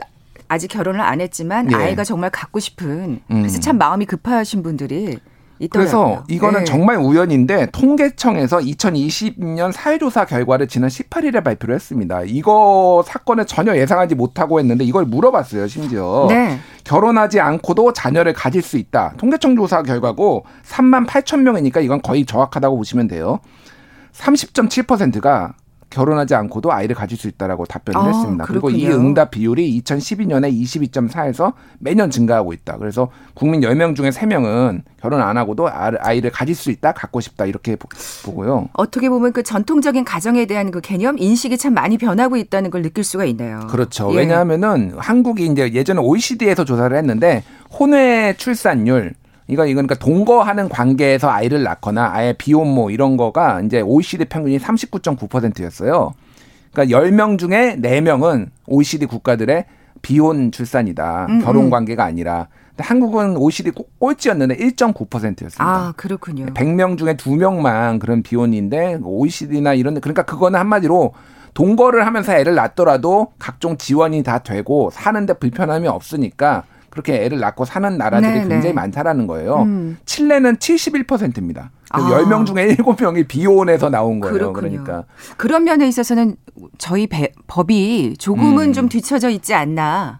아직 0.51 0.67
결혼을 0.67 0.99
안 0.99 1.21
했지만 1.21 1.71
예. 1.71 1.75
아이가 1.75 2.03
정말 2.03 2.29
갖고 2.29 2.59
싶은 2.59 3.21
음. 3.31 3.41
그래서 3.41 3.61
참 3.61 3.77
마음이 3.77 4.05
급하신 4.05 4.63
분들이 4.63 5.17
있더라고요. 5.59 5.69
그래서 5.69 6.23
이거는 6.27 6.59
네. 6.59 6.65
정말 6.65 6.97
우연인데 6.97 7.67
통계청에서 7.71 8.57
2020년 8.57 9.71
사회조사 9.71 10.25
결과를 10.25 10.67
지난 10.67 10.89
18일에 10.89 11.41
발표를 11.41 11.73
했습니다. 11.75 12.23
이거 12.25 13.01
사건을 13.07 13.45
전혀 13.45 13.77
예상하지 13.77 14.15
못하고 14.15 14.59
했는데 14.59 14.83
이걸 14.83 15.05
물어봤어요, 15.05 15.69
심지어. 15.69 16.25
네. 16.27 16.59
결혼하지 16.83 17.39
않고도 17.39 17.93
자녀를 17.93 18.33
가질 18.33 18.61
수 18.61 18.77
있다. 18.77 19.13
통계청 19.15 19.55
조사 19.55 19.81
결과고 19.83 20.43
3만 20.67 21.07
8천 21.07 21.43
명이니까 21.43 21.79
이건 21.79 22.01
거의 22.01 22.25
정확하다고 22.25 22.75
보시면 22.75 23.07
돼요. 23.07 23.39
30.7%가 24.11 25.53
결혼하지 25.91 26.33
않고도 26.33 26.71
아이를 26.71 26.95
가질 26.95 27.17
수 27.17 27.27
있다라고 27.27 27.65
답변을 27.65 27.99
아, 27.99 28.07
했습니다. 28.07 28.45
그리고 28.45 28.69
이 28.71 28.87
응답 28.87 29.31
비율이 29.31 29.79
2012년에 29.81 30.51
22.4에서 30.51 31.53
매년 31.79 32.09
증가하고 32.09 32.53
있다. 32.53 32.77
그래서 32.77 33.09
국민 33.33 33.61
10명 33.61 33.95
중에 33.95 34.09
3명은 34.09 34.81
결혼 34.99 35.21
안 35.21 35.37
하고도 35.37 35.69
아이를 35.69 36.31
가질 36.31 36.55
수 36.55 36.71
있다, 36.71 36.93
갖고 36.93 37.19
싶다 37.19 37.45
이렇게 37.45 37.75
보고요. 38.23 38.69
어떻게 38.73 39.09
보면 39.09 39.33
그 39.33 39.43
전통적인 39.43 40.05
가정에 40.05 40.45
대한 40.45 40.71
그 40.71 40.79
개념 40.79 41.17
인식이 41.19 41.57
참 41.57 41.73
많이 41.73 41.97
변하고 41.97 42.37
있다는 42.37 42.71
걸 42.71 42.81
느낄 42.81 43.03
수가 43.03 43.25
있네요. 43.25 43.67
그렇죠. 43.69 44.11
예. 44.13 44.17
왜냐하면은 44.17 44.93
한국이 44.97 45.45
이제 45.45 45.73
예전에 45.73 45.99
OECD에서 45.99 46.63
조사를 46.65 46.95
했는데 46.95 47.43
혼외 47.69 48.33
출산율 48.37 49.13
이거 49.47 49.65
이건 49.65 49.87
그러니까 49.87 49.95
동거하는 49.95 50.69
관계에서 50.69 51.29
아이를 51.29 51.63
낳거나 51.63 52.11
아예 52.13 52.33
비혼모 52.33 52.89
이런 52.89 53.17
거가 53.17 53.61
이제 53.61 53.81
OECD 53.81 54.25
평균이 54.25 54.59
39.9%였어요. 54.59 56.13
그러니까 56.71 56.99
10명 56.99 57.37
중에 57.37 57.77
4명은 57.81 58.47
OECD 58.67 59.05
국가들의 59.05 59.65
비혼 60.01 60.51
출산이다. 60.51 61.27
음, 61.29 61.41
결혼 61.41 61.65
음. 61.65 61.69
관계가 61.69 62.03
아니라. 62.03 62.47
근데 62.69 62.83
한국은 62.83 63.37
OECD 63.37 63.71
꼴찌였는데 63.99 64.55
1.9%였습니다. 64.55 65.63
아, 65.63 65.93
그렇군요. 65.95 66.45
100명 66.47 66.97
중에 66.97 67.15
2명만 67.15 67.99
그런 67.99 68.23
비혼인데 68.23 68.99
OECD나 69.03 69.73
이런 69.73 69.93
데 69.95 69.99
그러니까 69.99 70.23
그거는 70.23 70.59
한마디로 70.59 71.13
동거를 71.53 72.05
하면서 72.05 72.33
애를 72.33 72.55
낳더라도 72.55 73.33
각종 73.37 73.77
지원이 73.77 74.23
다 74.23 74.39
되고 74.39 74.89
사는데 74.91 75.33
불편함이 75.33 75.87
없으니까 75.87 76.63
그렇게 76.91 77.23
애를 77.23 77.39
낳고 77.39 77.65
사는 77.65 77.97
나라들이 77.97 78.31
네, 78.31 78.39
굉장히 78.41 78.63
네. 78.67 78.73
많다라는 78.73 79.25
거예요. 79.25 79.63
음. 79.63 79.97
칠레는 80.05 80.57
71%입니다. 80.57 81.71
아. 81.89 81.99
10명 81.99 82.45
중에 82.45 82.75
7명이 82.75 83.27
비혼에서 83.27 83.89
나온 83.89 84.19
거예요. 84.19 84.33
그렇군요. 84.33 84.69
그러니까 84.83 85.05
그런 85.37 85.63
면에 85.63 85.87
있어서는 85.87 86.35
저희 86.77 87.07
배, 87.07 87.31
법이 87.47 88.15
조금은 88.19 88.67
음. 88.69 88.73
좀 88.73 88.89
뒤처져 88.89 89.29
있지 89.29 89.53
않나. 89.53 90.19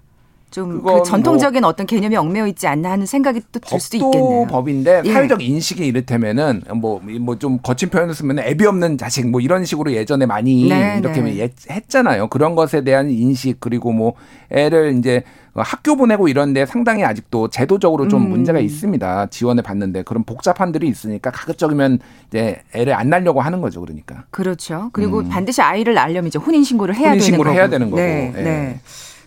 좀그 0.51 0.75
뭐 0.89 1.01
전통적인 1.03 1.61
뭐 1.61 1.69
어떤 1.69 1.87
개념이 1.87 2.13
얽매여 2.17 2.45
있지 2.47 2.67
않나 2.67 2.91
하는 2.91 3.05
생각이 3.05 3.39
또 3.53 3.59
들 3.61 3.79
수도 3.79 3.95
있겠네요. 3.95 4.47
법인데 4.47 5.01
예. 5.05 5.13
사회적 5.13 5.41
인식이 5.41 5.85
이를테면은 5.85 6.63
뭐 6.75 6.99
뭐 7.21 7.39
좀 7.39 7.59
거친 7.63 7.87
표현을 7.89 8.13
쓰면 8.13 8.39
애비 8.39 8.65
없는 8.65 8.97
자식 8.97 9.29
뭐 9.29 9.39
이런 9.39 9.63
식으로 9.63 9.93
예전에 9.93 10.25
많이 10.25 10.67
네, 10.67 10.97
이렇게 10.99 11.21
네. 11.21 11.49
했잖아요. 11.69 12.27
그런 12.27 12.55
것에 12.55 12.83
대한 12.83 13.09
인식 13.09 13.61
그리고 13.61 13.93
뭐 13.93 14.15
애를 14.49 14.97
이제 14.97 15.23
학교 15.53 15.95
보내고 15.95 16.27
이런데 16.29 16.65
상당히 16.65 17.03
아직도 17.03 17.49
제도적으로 17.49 18.07
좀 18.07 18.23
음. 18.23 18.29
문제가 18.29 18.59
있습니다. 18.59 19.27
지원을 19.27 19.63
받는데 19.63 20.03
그런 20.03 20.23
복잡한들이 20.23 20.87
있으니까 20.87 21.29
가급적이면 21.31 21.99
이제 22.29 22.61
애를 22.73 22.93
안 22.93 23.09
낳으려고 23.09 23.41
하는 23.41 23.59
거죠. 23.61 23.81
그러니까. 23.81 24.23
그렇죠. 24.31 24.89
그리고 24.93 25.19
음. 25.19 25.29
반드시 25.29 25.61
아이를 25.61 25.93
낳으려면 25.93 26.27
이제 26.27 26.39
혼인 26.39 26.63
신고를 26.63 26.95
해야 26.95 27.09
혼인 27.09 27.21
신고를 27.21 27.53
해야 27.53 27.67
되는 27.69 27.89
거고. 27.89 28.01
네, 28.01 28.31
네. 28.33 28.43
네. 28.43 28.79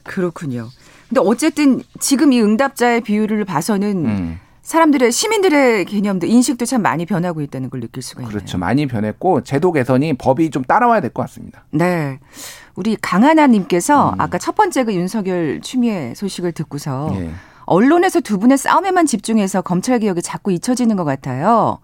그렇군요. 0.02 0.68
근데 1.08 1.20
어쨌든 1.20 1.82
지금 2.00 2.32
이 2.32 2.40
응답자의 2.40 3.02
비율을 3.02 3.44
봐서는 3.44 4.04
음. 4.06 4.38
사람들의 4.62 5.12
시민들의 5.12 5.84
개념도 5.84 6.26
인식도 6.26 6.64
참 6.64 6.80
많이 6.80 7.04
변하고 7.04 7.42
있다는 7.42 7.68
걸 7.68 7.80
느낄 7.80 8.02
수가 8.02 8.22
있네요. 8.22 8.34
그렇죠. 8.34 8.56
많이 8.56 8.86
변했고 8.86 9.42
제도 9.42 9.72
개선이 9.72 10.14
법이 10.14 10.48
좀 10.50 10.64
따라와야 10.64 11.00
될 11.02 11.10
것 11.10 11.20
같습니다. 11.24 11.64
네. 11.70 12.18
우리 12.76 12.96
강하나님께서 13.00 14.10
음. 14.10 14.20
아까 14.20 14.38
첫 14.38 14.54
번째 14.54 14.84
그 14.84 14.94
윤석열 14.94 15.60
추미애 15.60 16.14
소식을 16.14 16.52
듣고서 16.52 17.10
예. 17.16 17.30
언론에서 17.66 18.20
두 18.20 18.38
분의 18.38 18.58
싸움에만 18.58 19.06
집중해서 19.06 19.62
검찰 19.62 19.98
개혁이 19.98 20.22
자꾸 20.22 20.52
잊혀지는 20.52 20.96
것 20.96 21.04
같아요. 21.04 21.78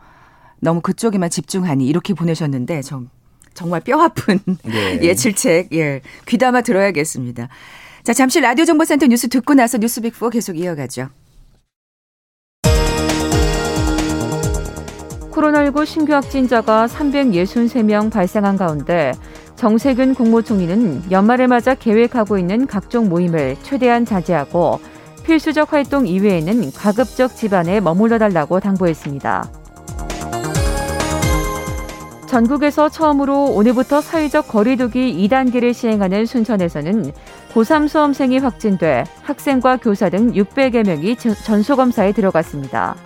너무 0.59 0.81
그쪽에만 0.81 1.31
집중하니 1.31 1.87
이렇게 1.87 2.13
보내셨는데 2.13 2.83
좀 2.83 3.09
정말 3.55 3.81
뼈 3.81 4.01
아픈 4.01 4.41
예. 4.69 5.01
예 5.03 5.15
질책 5.15 5.73
예 5.73 6.03
귀담아 6.27 6.63
들어야겠습니다. 6.63 7.49
자, 8.03 8.13
잠시 8.15 8.41
라디오 8.41 8.65
정보센터 8.65 9.07
뉴스 9.07 9.29
듣고 9.29 9.55
나서 9.55 9.79
뉴스빅4 9.79 10.31
계속 10.31 10.59
이어가죠. 10.59 11.09
코로나19 15.31 15.87
신규 15.87 16.13
확진자가 16.15 16.87
363명 16.87 18.11
발생한 18.11 18.57
가운데 18.57 19.13
정세균 19.61 20.15
국무총리는 20.15 21.11
연말을 21.11 21.47
맞아 21.47 21.75
계획하고 21.75 22.39
있는 22.39 22.67
각종 22.67 23.11
모임을 23.11 23.57
최대한 23.63 24.07
자제하고 24.07 24.81
필수적 25.23 25.75
활동 25.75 26.07
이외에는 26.07 26.73
가급적 26.73 27.37
집안에 27.37 27.81
머물러 27.81 28.17
달라고 28.17 28.59
당부했습니다. 28.59 29.51
전국에서 32.27 32.89
처음으로 32.89 33.51
오늘부터 33.53 34.01
사회적 34.01 34.49
거리두기 34.49 35.29
2단계를 35.29 35.75
시행하는 35.75 36.25
순천에서는 36.25 37.13
고3 37.53 37.87
수험생이 37.87 38.39
확진돼 38.39 39.05
학생과 39.25 39.77
교사 39.77 40.09
등 40.09 40.33
600여 40.33 40.87
명이 40.87 41.17
전수검사에 41.17 42.13
들어갔습니다. 42.13 42.97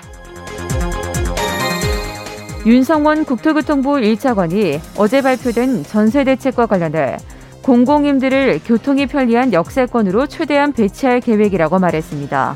윤성원 2.67 3.27
국토교통부 3.27 3.97
1차관이 3.97 4.81
어제 4.97 5.21
발표된 5.21 5.83
전세 5.83 6.25
대책과 6.25 6.65
관련해 6.65 7.19
공공임들을 7.61 8.61
교통이 8.65 9.07
편리한 9.07 9.53
역세권으로 9.53 10.27
최대한 10.29 10.73
배치할 10.73 11.21
계획이라고 11.21 11.79
말했습니다. 11.79 12.55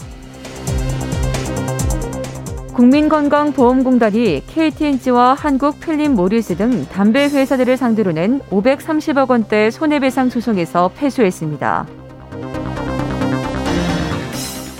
국민건강보험공단이 2.72 4.44
KTNG와 4.46 5.34
한국필립모리스 5.34 6.56
등 6.56 6.86
담배 6.86 7.24
회사들을 7.24 7.76
상대로 7.76 8.12
낸 8.12 8.40
530억 8.50 9.28
원대 9.28 9.70
손해배상 9.70 10.30
소송에서 10.30 10.90
패소했습니다. 10.96 11.97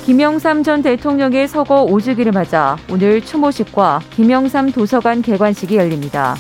김영삼 0.09 0.63
전 0.63 0.81
대통령의 0.81 1.47
서거 1.47 1.85
5주기를 1.85 2.33
맞아 2.33 2.79
오늘 2.91 3.21
추모식과 3.21 4.01
김영삼 4.09 4.73
도서관 4.73 5.21
개관식이 5.21 5.77
열립니다. 5.77 6.35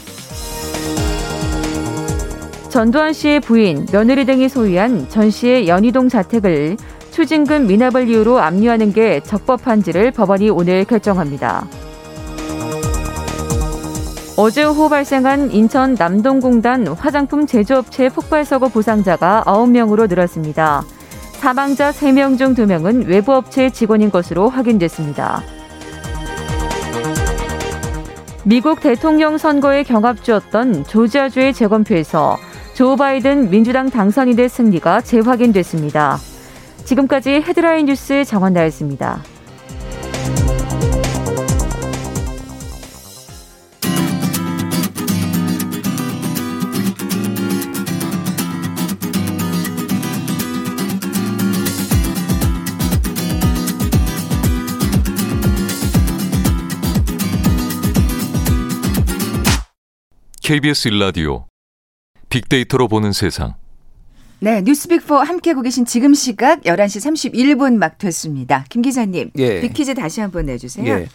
전두환 2.70 3.12
씨의 3.12 3.40
부인, 3.40 3.85
며느리 3.92 4.24
등이 4.24 4.48
소유한 4.48 5.07
전 5.11 5.31
씨의 5.31 5.68
연희동 5.68 6.09
자택을 6.09 6.78
추징금 7.11 7.66
미납을 7.66 8.09
이유로 8.09 8.40
압류하는 8.40 8.94
게 8.94 9.20
적법한지를 9.20 10.12
법원이 10.12 10.48
오늘 10.48 10.87
결정합니다. 10.87 11.66
어제 14.38 14.64
오후 14.64 14.88
발생한 14.88 15.50
인천 15.50 15.92
남동공단 15.92 16.87
화장품 16.87 17.44
제조업체 17.44 18.09
폭발 18.09 18.46
사고 18.46 18.70
부상자가 18.70 19.44
9명으로 19.46 20.09
늘었습니다. 20.09 20.87
사망자 21.38 21.92
3명 21.92 22.37
중 22.37 22.53
2명은 22.55 23.07
외부 23.07 23.33
업체 23.33 23.70
직원인 23.70 24.11
것으로 24.11 24.48
확인됐습니다. 24.48 25.40
미국 28.44 28.81
대통령 28.81 29.38
선거에 29.38 29.85
경합주였던 29.85 30.85
조지아주의 30.85 31.55
재검표에서 31.55 32.37
조 32.74 32.96
바이든 32.96 33.51
민주당 33.51 33.88
당선인의 33.88 34.48
승리가 34.48 35.03
재확인됐습니다. 35.03 36.18
지금까지 36.85 37.31
헤드라인 37.31 37.87
뉴스 37.87 38.24
정원 38.24 38.53
나였습니다. 38.53 39.22
KBS 60.49 60.89
일라디오 60.89 61.45
빅데이터로 62.31 62.89
보는 62.89 63.13
세상. 63.13 63.53
네, 64.41 64.63
뉴스빅4 64.63 65.23
함께하고 65.23 65.61
계신 65.61 65.85
지금 65.85 66.15
시각 66.15 66.63
11시 66.63 67.35
31분 67.35 67.77
막 67.77 67.99
됐습니다. 67.99 68.65
김 68.71 68.81
기자님, 68.81 69.31
예. 69.37 69.61
빅퀴즈 69.61 69.93
다시 69.93 70.23
한번 70.23 70.47
내주세요. 70.47 70.87
예. 70.87 71.09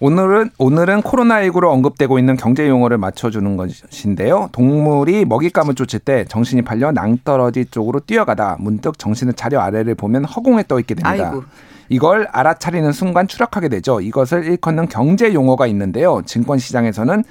오늘은 0.00 0.50
오늘은 0.58 1.02
코로나19로 1.02 1.68
언급되고 1.68 2.18
있는 2.18 2.36
경제 2.36 2.68
용어를 2.68 2.98
맞춰주는 2.98 3.56
것인데요. 3.56 4.48
동물이 4.50 5.26
먹잇감을 5.26 5.76
쫓을 5.76 6.00
때 6.00 6.24
정신이 6.24 6.62
팔려 6.62 6.90
낭떠러지 6.90 7.66
쪽으로 7.66 8.00
뛰어가다 8.00 8.56
문득 8.58 8.98
정신을 8.98 9.34
차려 9.34 9.60
아래를 9.60 9.94
보면 9.94 10.24
허공에 10.24 10.64
떠 10.66 10.80
있게 10.80 10.96
됩니다. 10.96 11.28
아이고. 11.28 11.44
이걸 11.88 12.26
알아차리는 12.32 12.90
순간 12.90 13.28
추락하게 13.28 13.68
되죠. 13.68 14.00
이것을 14.00 14.44
일컫는 14.44 14.88
경제 14.88 15.32
용어가 15.32 15.68
있는데요. 15.68 16.22
증권 16.26 16.58
시장에서는 16.58 17.22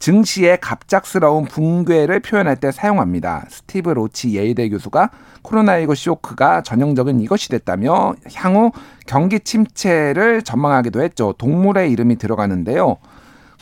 증시의 0.00 0.58
갑작스러운 0.60 1.44
붕괴를 1.44 2.20
표현할 2.20 2.56
때 2.56 2.72
사용합니다. 2.72 3.44
스티브 3.48 3.90
로치 3.90 4.34
예일대 4.34 4.68
교수가 4.70 5.10
코로나19 5.42 5.94
쇼크가 5.94 6.62
전형적인 6.62 7.20
이것이 7.20 7.50
됐다며 7.50 8.14
향후 8.34 8.72
경기 9.06 9.38
침체를 9.40 10.42
전망하기도 10.42 11.02
했죠. 11.02 11.34
동물의 11.38 11.92
이름이 11.92 12.16
들어가는데요. 12.16 12.96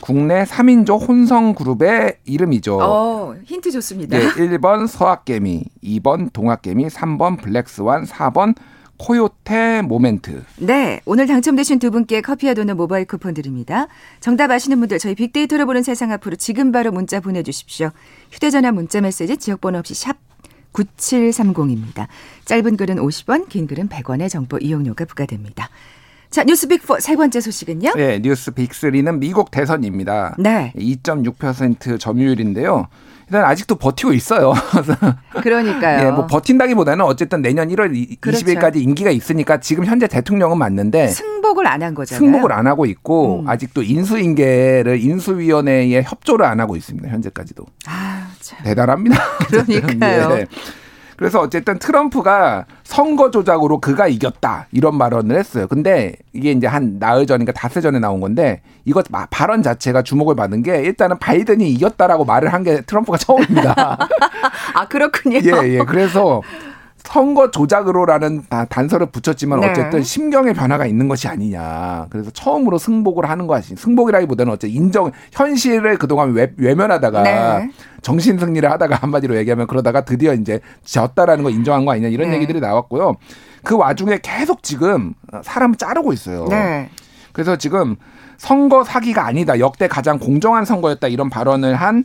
국내 0.01 0.45
3인조 0.45 1.07
혼성 1.07 1.53
그룹의 1.53 2.19
이름이죠. 2.23 2.79
어, 2.81 3.35
힌트 3.43 3.71
좋습니다. 3.71 4.17
네, 4.17 4.29
1번 4.29 4.87
서학개미, 4.87 5.65
2번 5.83 6.31
동학개미, 6.31 6.87
3번 6.87 7.41
Black 7.41 7.73
Swan, 7.73 8.05
4번 8.05 8.55
Coyote 8.99 9.81
Moment. 9.81 10.43
네, 10.57 10.99
오늘 11.05 11.25
당첨되신 11.25 11.79
두 11.79 11.89
분께 11.89 12.21
커피와 12.21 12.53
도넛 12.53 12.75
모바일 12.75 13.05
쿠폰 13.05 13.33
드립니다. 13.33 13.87
정답 14.19 14.51
아시는 14.51 14.77
분들 14.79 14.99
저희 14.99 15.15
빅데이터로 15.15 15.65
보는 15.65 15.81
세상 15.81 16.11
앞으로 16.11 16.35
지금 16.35 16.71
바로 16.71 16.91
문자 16.91 17.19
보내주십시오. 17.19 17.89
휴대전화 18.31 18.71
문자 18.71 19.01
메시지 19.01 19.37
지역번호 19.37 19.79
없이 19.79 19.95
샵 19.95 20.17
9730입니다. 20.73 22.07
짧은 22.45 22.77
글은 22.77 22.97
50원, 22.97 23.49
긴 23.49 23.65
글은 23.65 23.89
100원의 23.89 24.29
정보 24.29 24.57
이용료가 24.57 25.05
부과됩니다. 25.05 25.69
자, 26.29 26.43
뉴스 26.43 26.67
빅4 26.67 26.99
세 26.99 27.15
번째 27.15 27.41
소식은요? 27.41 27.93
네, 27.95 28.19
뉴스 28.21 28.51
빅3는 28.51 29.17
미국 29.17 29.49
대선입니다. 29.49 30.35
네. 30.37 30.71
2.6% 30.75 31.99
점유율인데요. 31.99 32.87
일단 33.29 33.45
아직도 33.45 33.75
버티고 33.75 34.11
있어요. 34.13 34.53
그러니까요. 35.41 36.07
예, 36.07 36.11
뭐 36.11 36.25
버틴다기보다는 36.27 37.05
어쨌든 37.05 37.41
내년 37.41 37.69
1월 37.69 38.19
그렇죠. 38.19 38.45
20일까지 38.45 38.77
임기가 38.77 39.11
있으니까 39.11 39.59
지금 39.59 39.85
현재 39.85 40.07
대통령은 40.07 40.57
맞는데 40.57 41.07
승복을 41.07 41.67
안 41.67 41.79
한 41.83 41.93
거잖아요. 41.93 42.19
승복을 42.19 42.51
안 42.51 42.67
하고 42.67 42.85
있고 42.87 43.41
음. 43.41 43.47
아직도 43.49 43.83
인수인계를 43.83 44.99
인수위원회에 45.01 46.01
협조를 46.01 46.45
안 46.45 46.59
하고 46.59 46.75
있습니다. 46.75 47.07
현재까지도 47.07 47.65
아, 47.87 48.27
참. 48.41 48.57
대단합니다. 48.63 49.17
그러니까요. 49.47 50.37
예. 50.39 50.45
그래서 51.19 51.41
어쨌든 51.41 51.77
트럼프가 51.79 52.63
선거 52.85 53.29
조작으로 53.29 53.81
그가 53.81 54.07
이겼다 54.07 54.67
이런 54.71 54.97
발언을 54.97 55.37
했어요. 55.37 55.67
근데 55.67 56.15
이게 56.31 56.51
이제 56.51 56.65
한 56.65 56.97
나흘 56.97 57.27
전인가 57.27 57.51
닷새 57.51 57.81
전에 57.81 57.99
나온 57.99 58.21
건데 58.21 58.61
이것 58.85 59.05
마- 59.09 59.25
발언 59.29 59.61
자체가 59.61 60.01
주목을 60.01 60.35
받은 60.37 60.63
게 60.63 60.77
일단은 60.81 61.19
바이든이 61.19 61.69
이겼다라고 61.71 62.23
말을 62.23 62.53
한 62.53 62.63
게 62.63 62.81
트럼프가 62.81 63.17
처음입니다. 63.17 63.97
아, 64.75 64.87
그렇군요. 64.87 65.39
예, 65.43 65.73
예. 65.75 65.79
그래서 65.79 66.41
선거 67.11 67.49
조작으로라는 67.49 68.43
다- 68.49 68.65
단서를 68.65 69.07
붙였지만 69.07 69.61
네. 69.61 69.71
어쨌든 69.71 70.03
심경의 70.03 70.53
변화가 70.53 70.85
있는 70.85 71.07
것이 71.07 71.27
아니냐. 71.27 72.05
그래서 72.11 72.29
처음으로 72.29 72.77
승복을 72.77 73.27
하는 73.27 73.47
것이 73.47 73.75
승복이라기보다는 73.75 74.53
어쨌든 74.53 74.69
인정 74.69 75.11
현실을 75.31 75.97
그동안 75.97 76.33
외, 76.33 76.51
외면하다가 76.57 77.23
네. 77.23 77.71
정신 78.03 78.37
승리를 78.37 78.69
하다가 78.69 78.97
한마디로 78.97 79.35
얘기하면 79.37 79.65
그러다가 79.65 80.05
드디어 80.05 80.35
이제 80.35 80.59
졌다라는 80.85 81.43
거 81.43 81.49
인정한 81.49 81.83
거 81.83 81.93
아니냐 81.93 82.09
이런 82.09 82.29
네. 82.29 82.35
얘기들이 82.35 82.59
나왔고요. 82.59 83.15
그 83.63 83.75
와중에 83.75 84.19
계속 84.21 84.61
지금 84.61 85.15
사람 85.41 85.73
자르고 85.75 86.13
있어요. 86.13 86.45
네. 86.47 86.89
그래서 87.33 87.55
지금 87.55 87.95
선거 88.37 88.83
사기가 88.83 89.25
아니다. 89.25 89.57
역대 89.59 89.87
가장 89.87 90.19
공정한 90.19 90.63
선거였다. 90.63 91.07
이런 91.07 91.31
발언을 91.31 91.73
한 91.75 91.99
어, 91.99 92.01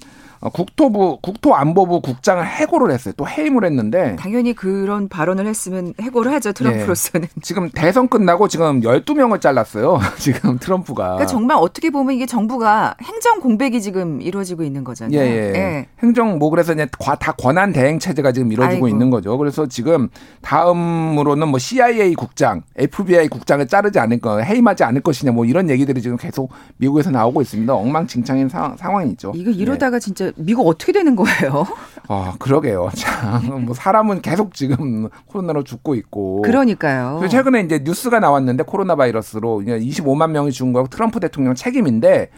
국토부 0.50 1.18
국토안보부 1.22 2.00
국장을 2.00 2.44
해고를 2.46 2.92
했어요. 2.92 3.14
또 3.16 3.26
해임을 3.28 3.64
했는데 3.64 4.16
당연히 4.16 4.54
그런 4.54 5.09
발언을 5.09 5.46
했으면 5.46 5.94
해고를 6.00 6.33
하죠, 6.35 6.52
트럼프로서는. 6.52 7.28
지금 7.42 7.70
대선 7.70 8.09
끝나고 8.09 8.48
지금 8.48 8.80
12명을 8.80 9.40
잘랐어요. 9.40 9.98
지금 10.18 10.59
트럼프가. 10.59 11.02
그러니까 11.04 11.26
정말 11.26 11.57
어떻게 11.61 11.90
보면 11.90 12.14
이게 12.14 12.26
정부가 12.26 12.94
행정 13.02 13.40
공백이 13.40 13.80
지금 13.80 14.20
이루어지고 14.20 14.62
있는 14.64 14.85
거잖아요. 14.85 15.18
예, 15.18 15.24
예. 15.54 15.87
행정 16.02 16.38
뭐 16.38 16.50
그래서 16.50 16.72
이제 16.72 16.87
과- 16.98 17.14
다 17.16 17.33
권한 17.33 17.72
대행 17.72 17.98
체제가 17.98 18.33
지금 18.33 18.52
이루어지고 18.52 18.74
아이고. 18.87 18.88
있는 18.88 19.11
거죠. 19.11 19.37
그래서 19.38 19.66
지금 19.66 20.09
다음으로는 20.42 21.48
뭐 21.48 21.59
CIA 21.59 22.14
국장, 22.14 22.62
FBI 22.76 23.28
국장을 23.28 23.66
자르지 23.66 23.98
않을 23.98 24.20
거, 24.20 24.38
해임하지 24.40 24.85
않을 24.85 25.00
것이냐 25.00 25.33
뭐 25.33 25.44
이런 25.44 25.68
얘기들이 25.70 26.00
지금 26.02 26.16
계속 26.16 26.50
미국에서 26.78 27.11
나오고 27.11 27.42
있습니다. 27.42 27.74
엉망진창인 27.74 28.48
상, 28.48 28.76
상황이죠. 28.76 29.33
이거 29.35 29.50
이러다가 29.50 29.98
진짜 29.98 30.30
미국 30.37 30.66
어떻게 30.68 30.92
되는 30.92 31.16
거예요? 31.16 31.66
아, 32.09 32.35
그러게요. 32.38 32.90
참, 32.94 33.64
뭐 33.64 33.75
사람은 33.75 34.20
계속 34.20 34.55
지금 34.55 35.09
코로나로 35.27 35.64
죽고 35.64 35.94
있고. 35.94 36.42
그러니까요. 36.42 37.27
최근에 37.29 37.61
이제 37.61 37.81
뉴스가 37.83 38.20
나왔는데 38.20 38.64
코로나 38.64 38.94
바이러스로 38.97 39.62
이제 39.62 39.79
25만 39.79 40.31
명이 40.31 40.53
죽은 40.53 40.73
거 40.73 40.87
트럼프 40.88 41.20
대통령 41.20 41.55
책임인데 41.55 42.31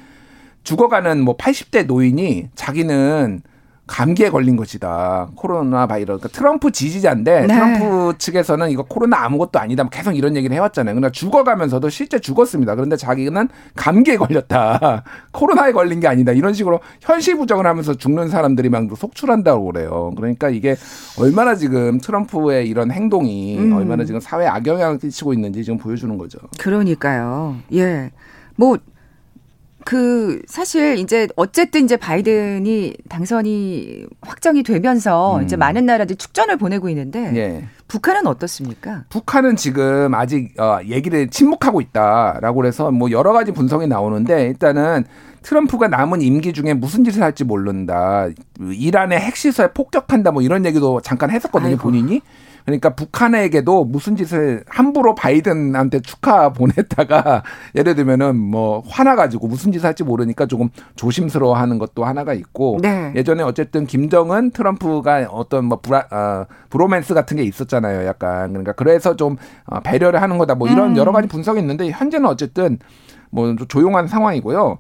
죽어가는 0.63 1.21
뭐 1.23 1.37
80대 1.37 1.87
노인이 1.87 2.49
자기는 2.55 3.43
감기에 3.87 4.31
걸린 4.31 4.57
것이다. 4.57 5.29
코로나 5.37 5.87
바이러스. 5.87 6.19
그러니까 6.19 6.29
트럼프 6.29 6.73
지지자인데 6.73 7.43
네. 7.43 7.47
트럼프 7.47 8.19
측에서는 8.19 8.71
이거 8.71 8.83
코로나 8.83 9.25
아무것도 9.25 9.59
아니다. 9.59 9.85
뭐 9.85 9.91
계속 9.91 10.17
이런 10.17 10.37
얘기를 10.37 10.55
해왔잖아요. 10.57 10.95
그러나 10.95 11.11
죽어가면서도 11.11 11.89
실제 11.89 12.19
죽었습니다. 12.19 12.75
그런데 12.75 12.97
자기는 12.97 13.49
감기에 13.77 14.17
걸렸다. 14.17 15.05
코로나에 15.33 15.73
걸린 15.73 16.01
게 16.01 16.09
아니다. 16.09 16.33
이런 16.33 16.53
식으로 16.53 16.81
현실 17.01 17.37
부정을 17.37 17.67
하면서 17.67 17.95
죽는 17.95 18.29
사람들이 18.29 18.69
막 18.71 18.87
속출한다고 18.97 19.73
그래요. 19.73 20.13
그러니까 20.17 20.49
이게 20.49 20.77
얼마나 21.19 21.55
지금 21.55 22.01
트럼프의 22.01 22.69
이런 22.69 22.91
행동이 22.91 23.59
음. 23.59 23.73
얼마나 23.73 24.05
지금 24.05 24.21
사회에 24.21 24.49
악영향을 24.49 24.99
끼치고 24.99 25.33
있는지 25.33 25.65
지금 25.65 25.79
보여주는 25.79 26.17
거죠. 26.19 26.39
그러니까요. 26.59 27.57
예. 27.73 28.11
뭐, 28.57 28.79
그, 29.87 30.43
사실 30.49 30.99
이제 30.99 31.29
어쨌든 31.37 31.85
이제 31.85 31.97
바이든이 31.97 32.95
당선이 33.09 34.07
확정이 34.21 34.65
되면서 34.65 35.37
음. 35.37 35.45
이제 35.45 35.55
많은 35.55 35.87
나라들이 35.87 36.17
축전을 36.17 36.57
보내고 36.57 36.89
있는데 36.89 37.33
예. 37.37 37.65
북한은 37.87 38.27
어떻습니까? 38.27 39.05
북한은 39.11 39.55
지금 39.55 40.13
아직 40.15 40.61
어, 40.61 40.81
얘기를 40.85 41.29
침묵하고 41.29 41.81
있다라고 41.81 42.57
그래서 42.57 42.91
뭐 42.91 43.13
여러 43.13 43.33
가지 43.33 43.53
분석이 43.53 43.87
나오는데 43.87 44.47
일단은 44.49 45.05
트럼프가 45.43 45.87
남은 45.87 46.21
임기 46.21 46.53
중에 46.53 46.75
무슨 46.75 47.05
짓을 47.05 47.23
할지 47.23 47.45
모른다. 47.45 48.27
이란의 48.59 49.21
핵시설 49.21 49.73
폭격한다 49.73 50.33
뭐 50.33 50.43
이런 50.43 50.67
얘기도 50.67 51.01
잠깐 51.01 51.31
했었거든요 51.31 51.75
아이고. 51.75 51.83
본인이. 51.83 52.23
그러니까 52.67 52.91
북한에게도 52.91 53.85
무슨 53.85 54.17
짓을 54.17 54.65
함부로 54.69 55.15
바이든한테 55.15 56.01
축하 56.01 56.53
보냈다가 56.53 57.45
예를 57.77 57.95
들면은 57.95 58.37
뭐 58.37 58.83
화나가지고 58.89 59.47
무슨 59.47 59.71
짓을 59.71 59.87
할지 59.87 60.03
모르니까 60.03 60.47
조금 60.47 60.69
조심스러워하는 60.97 61.79
것도 61.79 62.05
하나가 62.05 62.35
있고 62.35 62.79
네. 62.83 63.13
예전에 63.15 63.45
어쨌든 63.45 63.87
김정은 63.87 64.51
트럼프가 64.51 65.29
어떤 65.31 65.67
뭐 65.67 65.79
브라, 65.81 66.09
어, 66.11 66.47
브로맨스 66.71 67.15
같은 67.15 67.37
게 67.37 67.45
있었잖아요. 67.45 68.05
약간 68.05 68.49
그러니까 68.49 68.73
그래서 68.73 69.15
좀 69.15 69.37
어, 69.67 69.79
배려를 69.81 70.21
하는 70.21 70.37
거다. 70.37 70.57
뭐 70.57 70.69
이런 70.69 70.91
음. 70.91 70.97
여러 70.97 71.13
가지 71.13 71.29
분석이 71.29 71.61
있는데 71.61 71.89
현재는 71.91 72.29
어쨌든 72.29 72.79
뭐좀 73.31 73.69
조용한 73.69 74.09
상황이고요. 74.09 74.79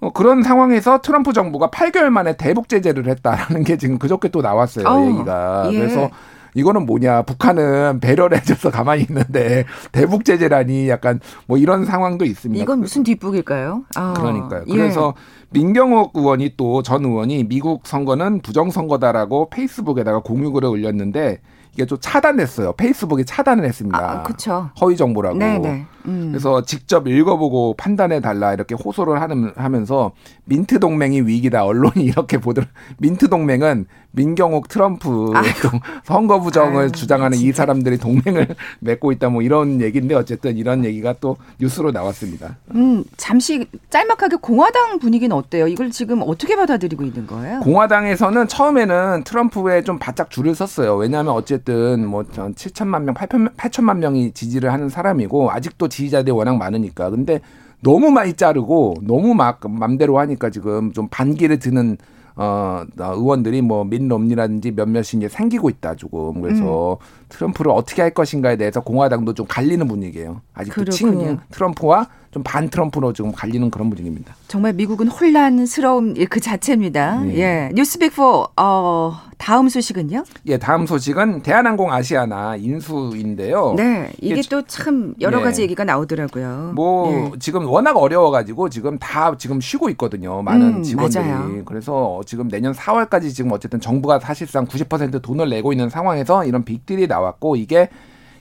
어, 0.00 0.12
그런 0.12 0.42
상황에서 0.42 1.00
트럼프 1.00 1.32
정부가 1.32 1.70
8개월 1.70 2.10
만에 2.10 2.36
대북 2.36 2.68
제재를 2.68 3.08
했다라는 3.08 3.64
게 3.64 3.78
지금 3.78 3.98
그저께 3.98 4.28
또 4.28 4.42
나왔어요. 4.42 4.86
어, 4.86 5.06
얘기가. 5.06 5.70
예. 5.72 5.78
그래서 5.78 6.10
이거는 6.54 6.86
뭐냐 6.86 7.22
북한은 7.22 8.00
배려를 8.00 8.38
해줘서 8.38 8.70
가만히 8.70 9.02
있는데 9.08 9.64
대북 9.92 10.24
제재라니 10.24 10.88
약간 10.88 11.20
뭐 11.46 11.58
이런 11.58 11.84
상황도 11.84 12.24
있습니다. 12.24 12.62
이건 12.62 12.80
무슨 12.80 13.02
뒷북일까요? 13.02 13.84
아, 13.96 14.14
그러니까요. 14.14 14.64
예. 14.68 14.72
그래서 14.72 15.14
민경욱 15.50 16.12
의원이 16.14 16.54
또 16.56 16.82
전 16.82 17.04
의원이 17.04 17.44
미국 17.48 17.86
선거는 17.86 18.40
부정 18.40 18.70
선거다라고 18.70 19.48
페이스북에다가 19.50 20.20
공유글을 20.20 20.68
올렸는데 20.68 21.40
이게 21.72 21.86
좀 21.86 21.98
차단했어요. 22.00 22.74
페이스북이 22.74 23.24
차단을 23.24 23.64
했습니다. 23.64 23.98
아, 23.98 24.22
그쵸. 24.22 24.70
허위 24.80 24.96
정보라고. 24.96 25.36
네네. 25.36 25.86
음. 26.06 26.28
그래서 26.30 26.62
직접 26.62 27.08
읽어보고 27.08 27.74
판단해 27.76 28.20
달라 28.20 28.52
이렇게 28.52 28.76
호소를 28.76 29.20
하는, 29.20 29.50
하면서 29.56 30.12
민트 30.44 30.78
동맹이 30.78 31.22
위기다 31.22 31.64
언론이 31.64 31.94
이렇게 32.04 32.38
보더라. 32.38 32.68
민트 32.98 33.28
동맹은 33.28 33.86
민경욱 34.14 34.68
트럼프 34.68 35.32
동- 35.62 35.80
선거 36.04 36.40
부정을 36.40 36.82
아유, 36.84 36.92
주장하는 36.92 37.36
이 37.38 37.52
사람들이 37.52 37.98
동맹을 37.98 38.46
맺고 38.80 39.12
있다 39.12 39.28
뭐 39.28 39.42
이런 39.42 39.80
얘기인데 39.80 40.14
어쨌든 40.14 40.56
이런 40.56 40.84
얘기가 40.84 41.14
또 41.20 41.36
뉴스로 41.60 41.90
나왔습니다. 41.90 42.56
음, 42.74 43.04
잠시 43.16 43.66
짤막하게 43.90 44.36
공화당 44.40 44.98
분위기는 44.98 45.34
어때요? 45.36 45.66
이걸 45.66 45.90
지금 45.90 46.22
어떻게 46.22 46.54
받아들이고 46.56 47.02
있는 47.04 47.26
거예요? 47.26 47.60
공화당에서는 47.60 48.48
처음에는 48.48 49.24
트럼프에 49.24 49.82
좀 49.82 49.98
바짝 49.98 50.30
줄을 50.30 50.54
섰어요. 50.54 50.94
왜냐하면 50.96 51.34
어쨌든 51.34 52.06
뭐 52.06 52.22
7천만 52.22 53.02
명, 53.02 53.14
8천만 53.14 53.98
명이 53.98 54.32
지지를 54.32 54.72
하는 54.72 54.88
사람이고 54.88 55.50
아직도 55.50 55.88
지지자들이 55.88 56.30
워낙 56.32 56.56
많으니까. 56.56 57.10
근데 57.10 57.40
너무 57.80 58.10
많이 58.10 58.32
자르고 58.32 58.94
너무 59.02 59.34
막 59.34 59.60
맘대로 59.68 60.18
하니까 60.18 60.48
지금 60.50 60.92
좀 60.92 61.08
반기를 61.10 61.58
드는 61.58 61.98
어, 62.36 62.84
어, 62.98 63.04
의원들이 63.14 63.62
뭐 63.62 63.84
민롬니라든지 63.84 64.72
몇몇이 64.72 65.02
이제 65.14 65.28
생기고 65.28 65.70
있다 65.70 65.94
조금 65.94 66.40
그래서 66.40 66.98
음. 67.00 67.23
트럼프를 67.34 67.72
어떻게 67.72 68.00
할 68.02 68.12
것인가에 68.12 68.56
대해서 68.56 68.80
공화당도 68.80 69.34
좀 69.34 69.46
갈리는 69.48 69.86
분위기예요. 69.88 70.40
아직도 70.54 70.84
친 70.86 71.38
트럼프와 71.50 72.08
좀 72.34 72.42
반 72.42 72.68
트럼프로 72.68 73.12
지금 73.12 73.30
갈리는 73.30 73.70
그런 73.70 73.88
분위기입니다. 73.90 74.34
정말 74.48 74.72
미국은 74.72 75.06
혼란스러운 75.06 76.14
그 76.28 76.40
자체입니다. 76.40 77.20
네. 77.20 77.38
예. 77.38 77.70
뉴스빅4 77.74 78.50
어, 78.60 79.16
다음 79.38 79.68
소식은요? 79.68 80.24
예, 80.46 80.58
다음 80.58 80.86
소식은 80.86 81.42
대한항공 81.42 81.92
아시아나 81.92 82.56
인수인데요. 82.56 83.74
네, 83.76 84.10
이게 84.20 84.42
또참 84.42 85.14
여러 85.20 85.40
가지 85.40 85.60
예. 85.60 85.64
얘기가 85.64 85.84
나오더라고요. 85.84 86.72
뭐 86.74 87.30
예. 87.34 87.38
지금 87.38 87.66
워낙 87.66 87.96
어려워가지고 87.96 88.68
지금 88.68 88.98
다 88.98 89.36
지금 89.38 89.60
쉬고 89.60 89.88
있거든요. 89.90 90.42
많은 90.42 90.78
음, 90.78 90.82
직원들이. 90.82 91.24
맞아요. 91.24 91.62
그래서 91.64 92.20
지금 92.26 92.48
내년 92.48 92.72
4월까지 92.72 93.32
지금 93.32 93.52
어쨌든 93.52 93.80
정부가 93.80 94.18
사실상 94.18 94.66
90% 94.66 95.22
돈을 95.22 95.48
내고 95.50 95.72
있는 95.72 95.88
상황에서 95.88 96.44
이런 96.44 96.64
빅딜이 96.64 97.06
나 97.06 97.20
왔고 97.24 97.56
이게 97.56 97.88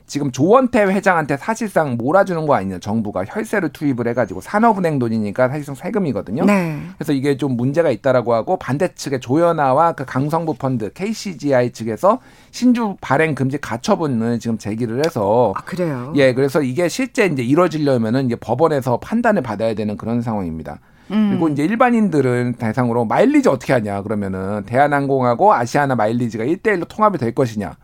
지금 0.05 0.31
조원태 0.31 0.83
회장한테 0.83 1.37
사실상 1.37 1.95
몰아주는 1.97 2.45
거 2.45 2.55
아니냐 2.55 2.79
정부가 2.79 3.23
혈세를 3.25 3.69
투입을 3.69 4.07
해가지고 4.09 4.41
산업은행 4.41 4.99
돈이니까 4.99 5.47
사실상 5.49 5.75
세금이거든요. 5.75 6.45
네. 6.45 6.79
그래서 6.97 7.13
이게 7.13 7.37
좀 7.37 7.55
문제가 7.55 7.89
있다라고 7.89 8.33
하고 8.33 8.57
반대 8.57 8.93
측의 8.93 9.21
조연아와 9.21 9.93
그 9.93 10.05
강성부 10.05 10.55
펀드 10.55 10.91
KCGI 10.93 11.71
측에서 11.71 12.19
신주 12.51 12.97
발행 13.01 13.33
금지 13.33 13.57
가처분을 13.57 14.39
지금 14.39 14.57
제기를 14.57 15.03
해서 15.05 15.53
아, 15.55 15.61
그래요. 15.61 16.13
예, 16.15 16.33
그래서 16.33 16.61
이게 16.61 16.89
실제 16.89 17.25
이제 17.25 17.41
이루어지려면은 17.41 18.25
이제 18.25 18.35
법원에서 18.35 18.99
판단을 18.99 19.41
받아야 19.41 19.73
되는 19.73 19.97
그런 19.97 20.21
상황입니다. 20.21 20.79
음. 21.11 21.29
그리고 21.31 21.49
이제 21.49 21.63
일반인들은 21.63 22.55
대상으로 22.59 23.05
마일리지 23.05 23.49
어떻게 23.49 23.73
하냐 23.73 24.01
그러면은 24.03 24.63
대한항공하고 24.65 25.53
아시아나 25.53 25.95
마일리지가 25.95 26.43
1대1로 26.43 26.87
통합이 26.87 27.17
될 27.17 27.33
것이냐. 27.33 27.77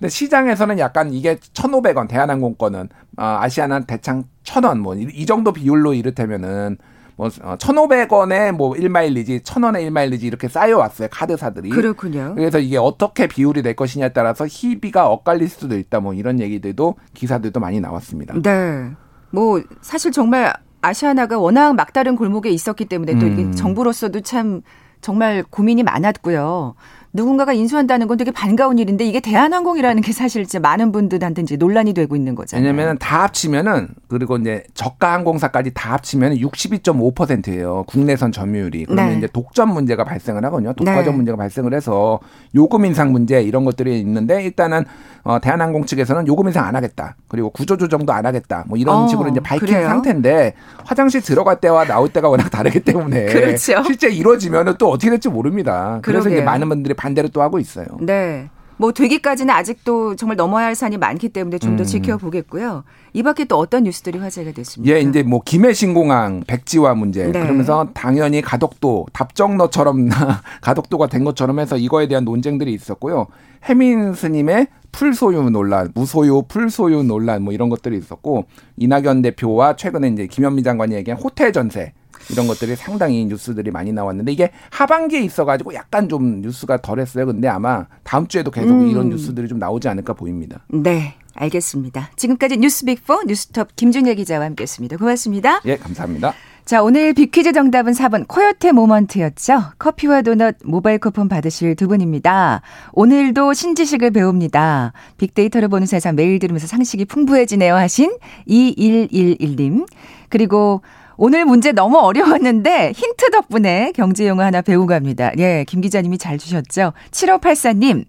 근데 0.00 0.08
시장에서는 0.08 0.78
약간 0.78 1.12
이게 1.12 1.36
1,500원 1.36 2.08
대한항공 2.08 2.54
거는 2.54 2.88
어, 3.18 3.38
아시아나 3.40 3.80
대창 3.80 4.24
1,000원 4.44 4.78
뭐 4.80 4.94
이 4.96 5.26
정도 5.26 5.52
비율로 5.52 5.92
이를테면은 5.94 6.78
뭐 7.16 7.28
1,500원에 7.28 8.48
어, 8.48 8.52
뭐 8.52 8.72
1마일리지, 8.72 9.42
1,000원에 9.42 9.86
1마일리지 9.90 10.22
이렇게 10.22 10.48
쌓여 10.48 10.78
왔어요. 10.78 11.08
카드사들이. 11.10 11.68
그렇군요. 11.68 12.32
그래서 12.34 12.58
이게 12.58 12.78
어떻게 12.78 13.26
비율이 13.26 13.62
될 13.62 13.76
것이냐에 13.76 14.14
따라서 14.14 14.46
희비가 14.48 15.06
엇갈릴 15.08 15.50
수도 15.50 15.76
있다. 15.76 16.00
뭐 16.00 16.14
이런 16.14 16.40
얘기들도 16.40 16.94
기사들도 17.12 17.60
많이 17.60 17.78
나왔습니다. 17.78 18.34
네. 18.42 18.90
뭐 19.30 19.62
사실 19.82 20.12
정말 20.12 20.54
아시아나가 20.80 21.38
워낙 21.38 21.74
막다른 21.74 22.16
골목에 22.16 22.48
있었기 22.48 22.86
때문에 22.86 23.18
또 23.18 23.26
음. 23.26 23.52
정부로서도 23.52 24.22
참 24.22 24.62
정말 25.02 25.44
고민이 25.50 25.82
많았고요. 25.82 26.74
누군가가 27.12 27.52
인수한다는 27.52 28.06
건 28.06 28.16
되게 28.16 28.30
반가운 28.30 28.78
일인데 28.78 29.04
이게 29.04 29.18
대한항공이라는 29.20 30.02
게 30.02 30.12
사실 30.12 30.42
이제 30.42 30.58
많은 30.58 30.92
분들한테 30.92 31.42
이제 31.42 31.56
논란이 31.56 31.92
되고 31.92 32.14
있는 32.14 32.34
거잖아요. 32.36 32.64
왜냐면 32.64 32.98
다 32.98 33.24
합치면은 33.24 33.88
그리고 34.08 34.36
이제 34.36 34.62
저가 34.74 35.12
항공사까지 35.14 35.72
다 35.74 35.92
합치면 35.94 36.34
62.5%예요. 36.36 37.84
국내선 37.88 38.30
점유율이. 38.30 38.84
그러면 38.84 39.10
네. 39.12 39.18
이제 39.18 39.28
독점 39.32 39.72
문제가 39.72 40.04
발생을 40.04 40.44
하거든요. 40.44 40.72
독과점 40.74 41.04
네. 41.04 41.10
문제가 41.16 41.36
발생을 41.36 41.74
해서 41.74 42.20
요금 42.54 42.84
인상 42.84 43.10
문제 43.10 43.42
이런 43.42 43.64
것들이 43.64 43.98
있는데 44.00 44.44
일단은 44.44 44.84
어, 45.22 45.38
대한항공 45.40 45.86
측에서는 45.86 46.26
요금 46.28 46.46
인상 46.46 46.64
안 46.64 46.76
하겠다. 46.76 47.16
그리고 47.28 47.50
구조 47.50 47.76
조정도 47.76 48.12
안 48.12 48.24
하겠다. 48.24 48.64
뭐 48.68 48.78
이런 48.78 48.96
어, 49.04 49.08
식으로 49.08 49.28
이제 49.30 49.40
밝힌 49.40 49.68
그래요? 49.68 49.88
상태인데 49.88 50.54
화장실 50.84 51.20
들어갈 51.20 51.60
때와 51.60 51.84
나올 51.84 52.08
때가 52.08 52.28
워낙 52.28 52.48
다르기 52.50 52.80
때문에 52.80 53.26
그렇죠. 53.32 53.82
실제 53.84 54.08
이루어지면은 54.08 54.74
또 54.78 54.90
어떻게 54.90 55.10
될지 55.10 55.28
모릅니다. 55.28 55.98
그래서 56.02 56.24
그러게요. 56.24 56.38
이제 56.38 56.44
많은 56.44 56.68
분들이 56.68 56.94
반대로 57.00 57.28
또 57.28 57.40
하고 57.40 57.58
있어요. 57.58 57.86
네. 58.00 58.50
뭐 58.76 58.92
되기까지는 58.92 59.52
아직도 59.52 60.16
정말 60.16 60.36
넘어야 60.36 60.66
할 60.66 60.74
산이 60.74 60.96
많기 60.96 61.28
때문에 61.30 61.58
좀더 61.58 61.82
음. 61.82 61.86
지켜보겠고요. 61.86 62.84
이 63.12 63.22
밖에 63.22 63.44
또 63.44 63.58
어떤 63.58 63.84
뉴스들이 63.84 64.18
화제가 64.18 64.52
됐습니까? 64.52 64.94
예, 64.94 65.00
이제 65.00 65.22
뭐 65.22 65.42
김해 65.44 65.74
신공항 65.74 66.42
백지화 66.46 66.94
문제 66.94 67.26
네. 67.26 67.40
그러면서 67.40 67.88
당연히 67.92 68.40
가덕도 68.40 69.06
답정너처럼 69.12 70.08
가덕도가 70.62 71.08
된 71.08 71.24
것처럼 71.24 71.58
해서 71.58 71.76
이거에 71.76 72.08
대한 72.08 72.24
논쟁들이 72.24 72.72
있었고요. 72.72 73.26
해민 73.64 74.14
스님의 74.14 74.68
풀소유 74.92 75.50
논란, 75.50 75.92
무소유, 75.94 76.44
풀소유 76.48 77.02
논란 77.02 77.42
뭐 77.42 77.52
이런 77.52 77.68
것들이 77.68 77.98
있었고 77.98 78.46
이낙연 78.78 79.22
대표와 79.22 79.76
최근에 79.76 80.08
이제 80.08 80.26
김현미 80.26 80.62
장관이 80.62 80.94
얘기한 80.94 81.20
호텔 81.20 81.52
전세 81.52 81.92
이런 82.30 82.46
것들이 82.46 82.76
상당히 82.76 83.24
뉴스들이 83.24 83.70
많이 83.70 83.92
나왔는데 83.92 84.32
이게 84.32 84.50
하반기에 84.70 85.20
있어가지고 85.20 85.74
약간 85.74 86.08
좀 86.08 86.40
뉴스가 86.42 86.78
덜했어요. 86.82 87.26
근데 87.26 87.48
아마 87.48 87.86
다음 88.02 88.26
주에도 88.26 88.50
계속 88.50 88.70
음. 88.70 88.88
이런 88.88 89.08
뉴스들이 89.10 89.48
좀 89.48 89.58
나오지 89.58 89.88
않을까 89.88 90.12
보입니다. 90.12 90.60
네. 90.68 91.14
알겠습니다. 91.34 92.10
지금까지 92.16 92.56
뉴스빅4 92.58 93.26
뉴스톱 93.26 93.76
김준혜 93.76 94.14
기자와 94.16 94.44
함께했습니다. 94.46 94.96
고맙습니다. 94.96 95.60
예, 95.64 95.76
감사합니다. 95.76 96.34
자, 96.64 96.82
오늘 96.82 97.14
빅퀴즈 97.14 97.52
정답은 97.52 97.94
4번 97.94 98.28
코요테 98.28 98.72
모먼트였죠. 98.72 99.72
커피와 99.78 100.22
도넛 100.22 100.56
모바일 100.64 100.98
쿠폰 100.98 101.28
받으실 101.28 101.74
두 101.74 101.88
분입니다. 101.88 102.62
오늘도 102.92 103.54
신지식을 103.54 104.10
배웁니다. 104.12 104.92
빅데이터를 105.16 105.68
보는 105.68 105.86
세상 105.86 106.14
매일 106.14 106.38
들으면서 106.38 106.66
상식이 106.66 107.06
풍부해지네요 107.06 107.74
하신 107.74 108.16
2111님. 108.46 109.86
그리고 110.28 110.82
오늘 111.22 111.44
문제 111.44 111.72
너무 111.72 111.98
어려웠는데 111.98 112.92
힌트 112.96 113.30
덕분에 113.30 113.92
경제 113.94 114.26
용어 114.26 114.42
하나 114.42 114.62
배우고 114.62 114.86
갑니다. 114.86 115.30
예, 115.36 115.66
김 115.68 115.82
기자님이 115.82 116.16
잘 116.16 116.38
주셨죠. 116.38 116.94
7584님. 117.10 118.06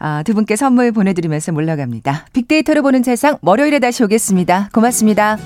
아, 0.00 0.24
두 0.24 0.34
분께 0.34 0.56
선물 0.56 0.90
보내드리면서 0.90 1.52
몰라갑니다. 1.52 2.26
빅데이터를 2.32 2.82
보는 2.82 3.04
세상 3.04 3.38
월요일에 3.42 3.78
다시 3.78 4.02
오겠습니다. 4.02 4.70
고맙습니다. 4.72 5.38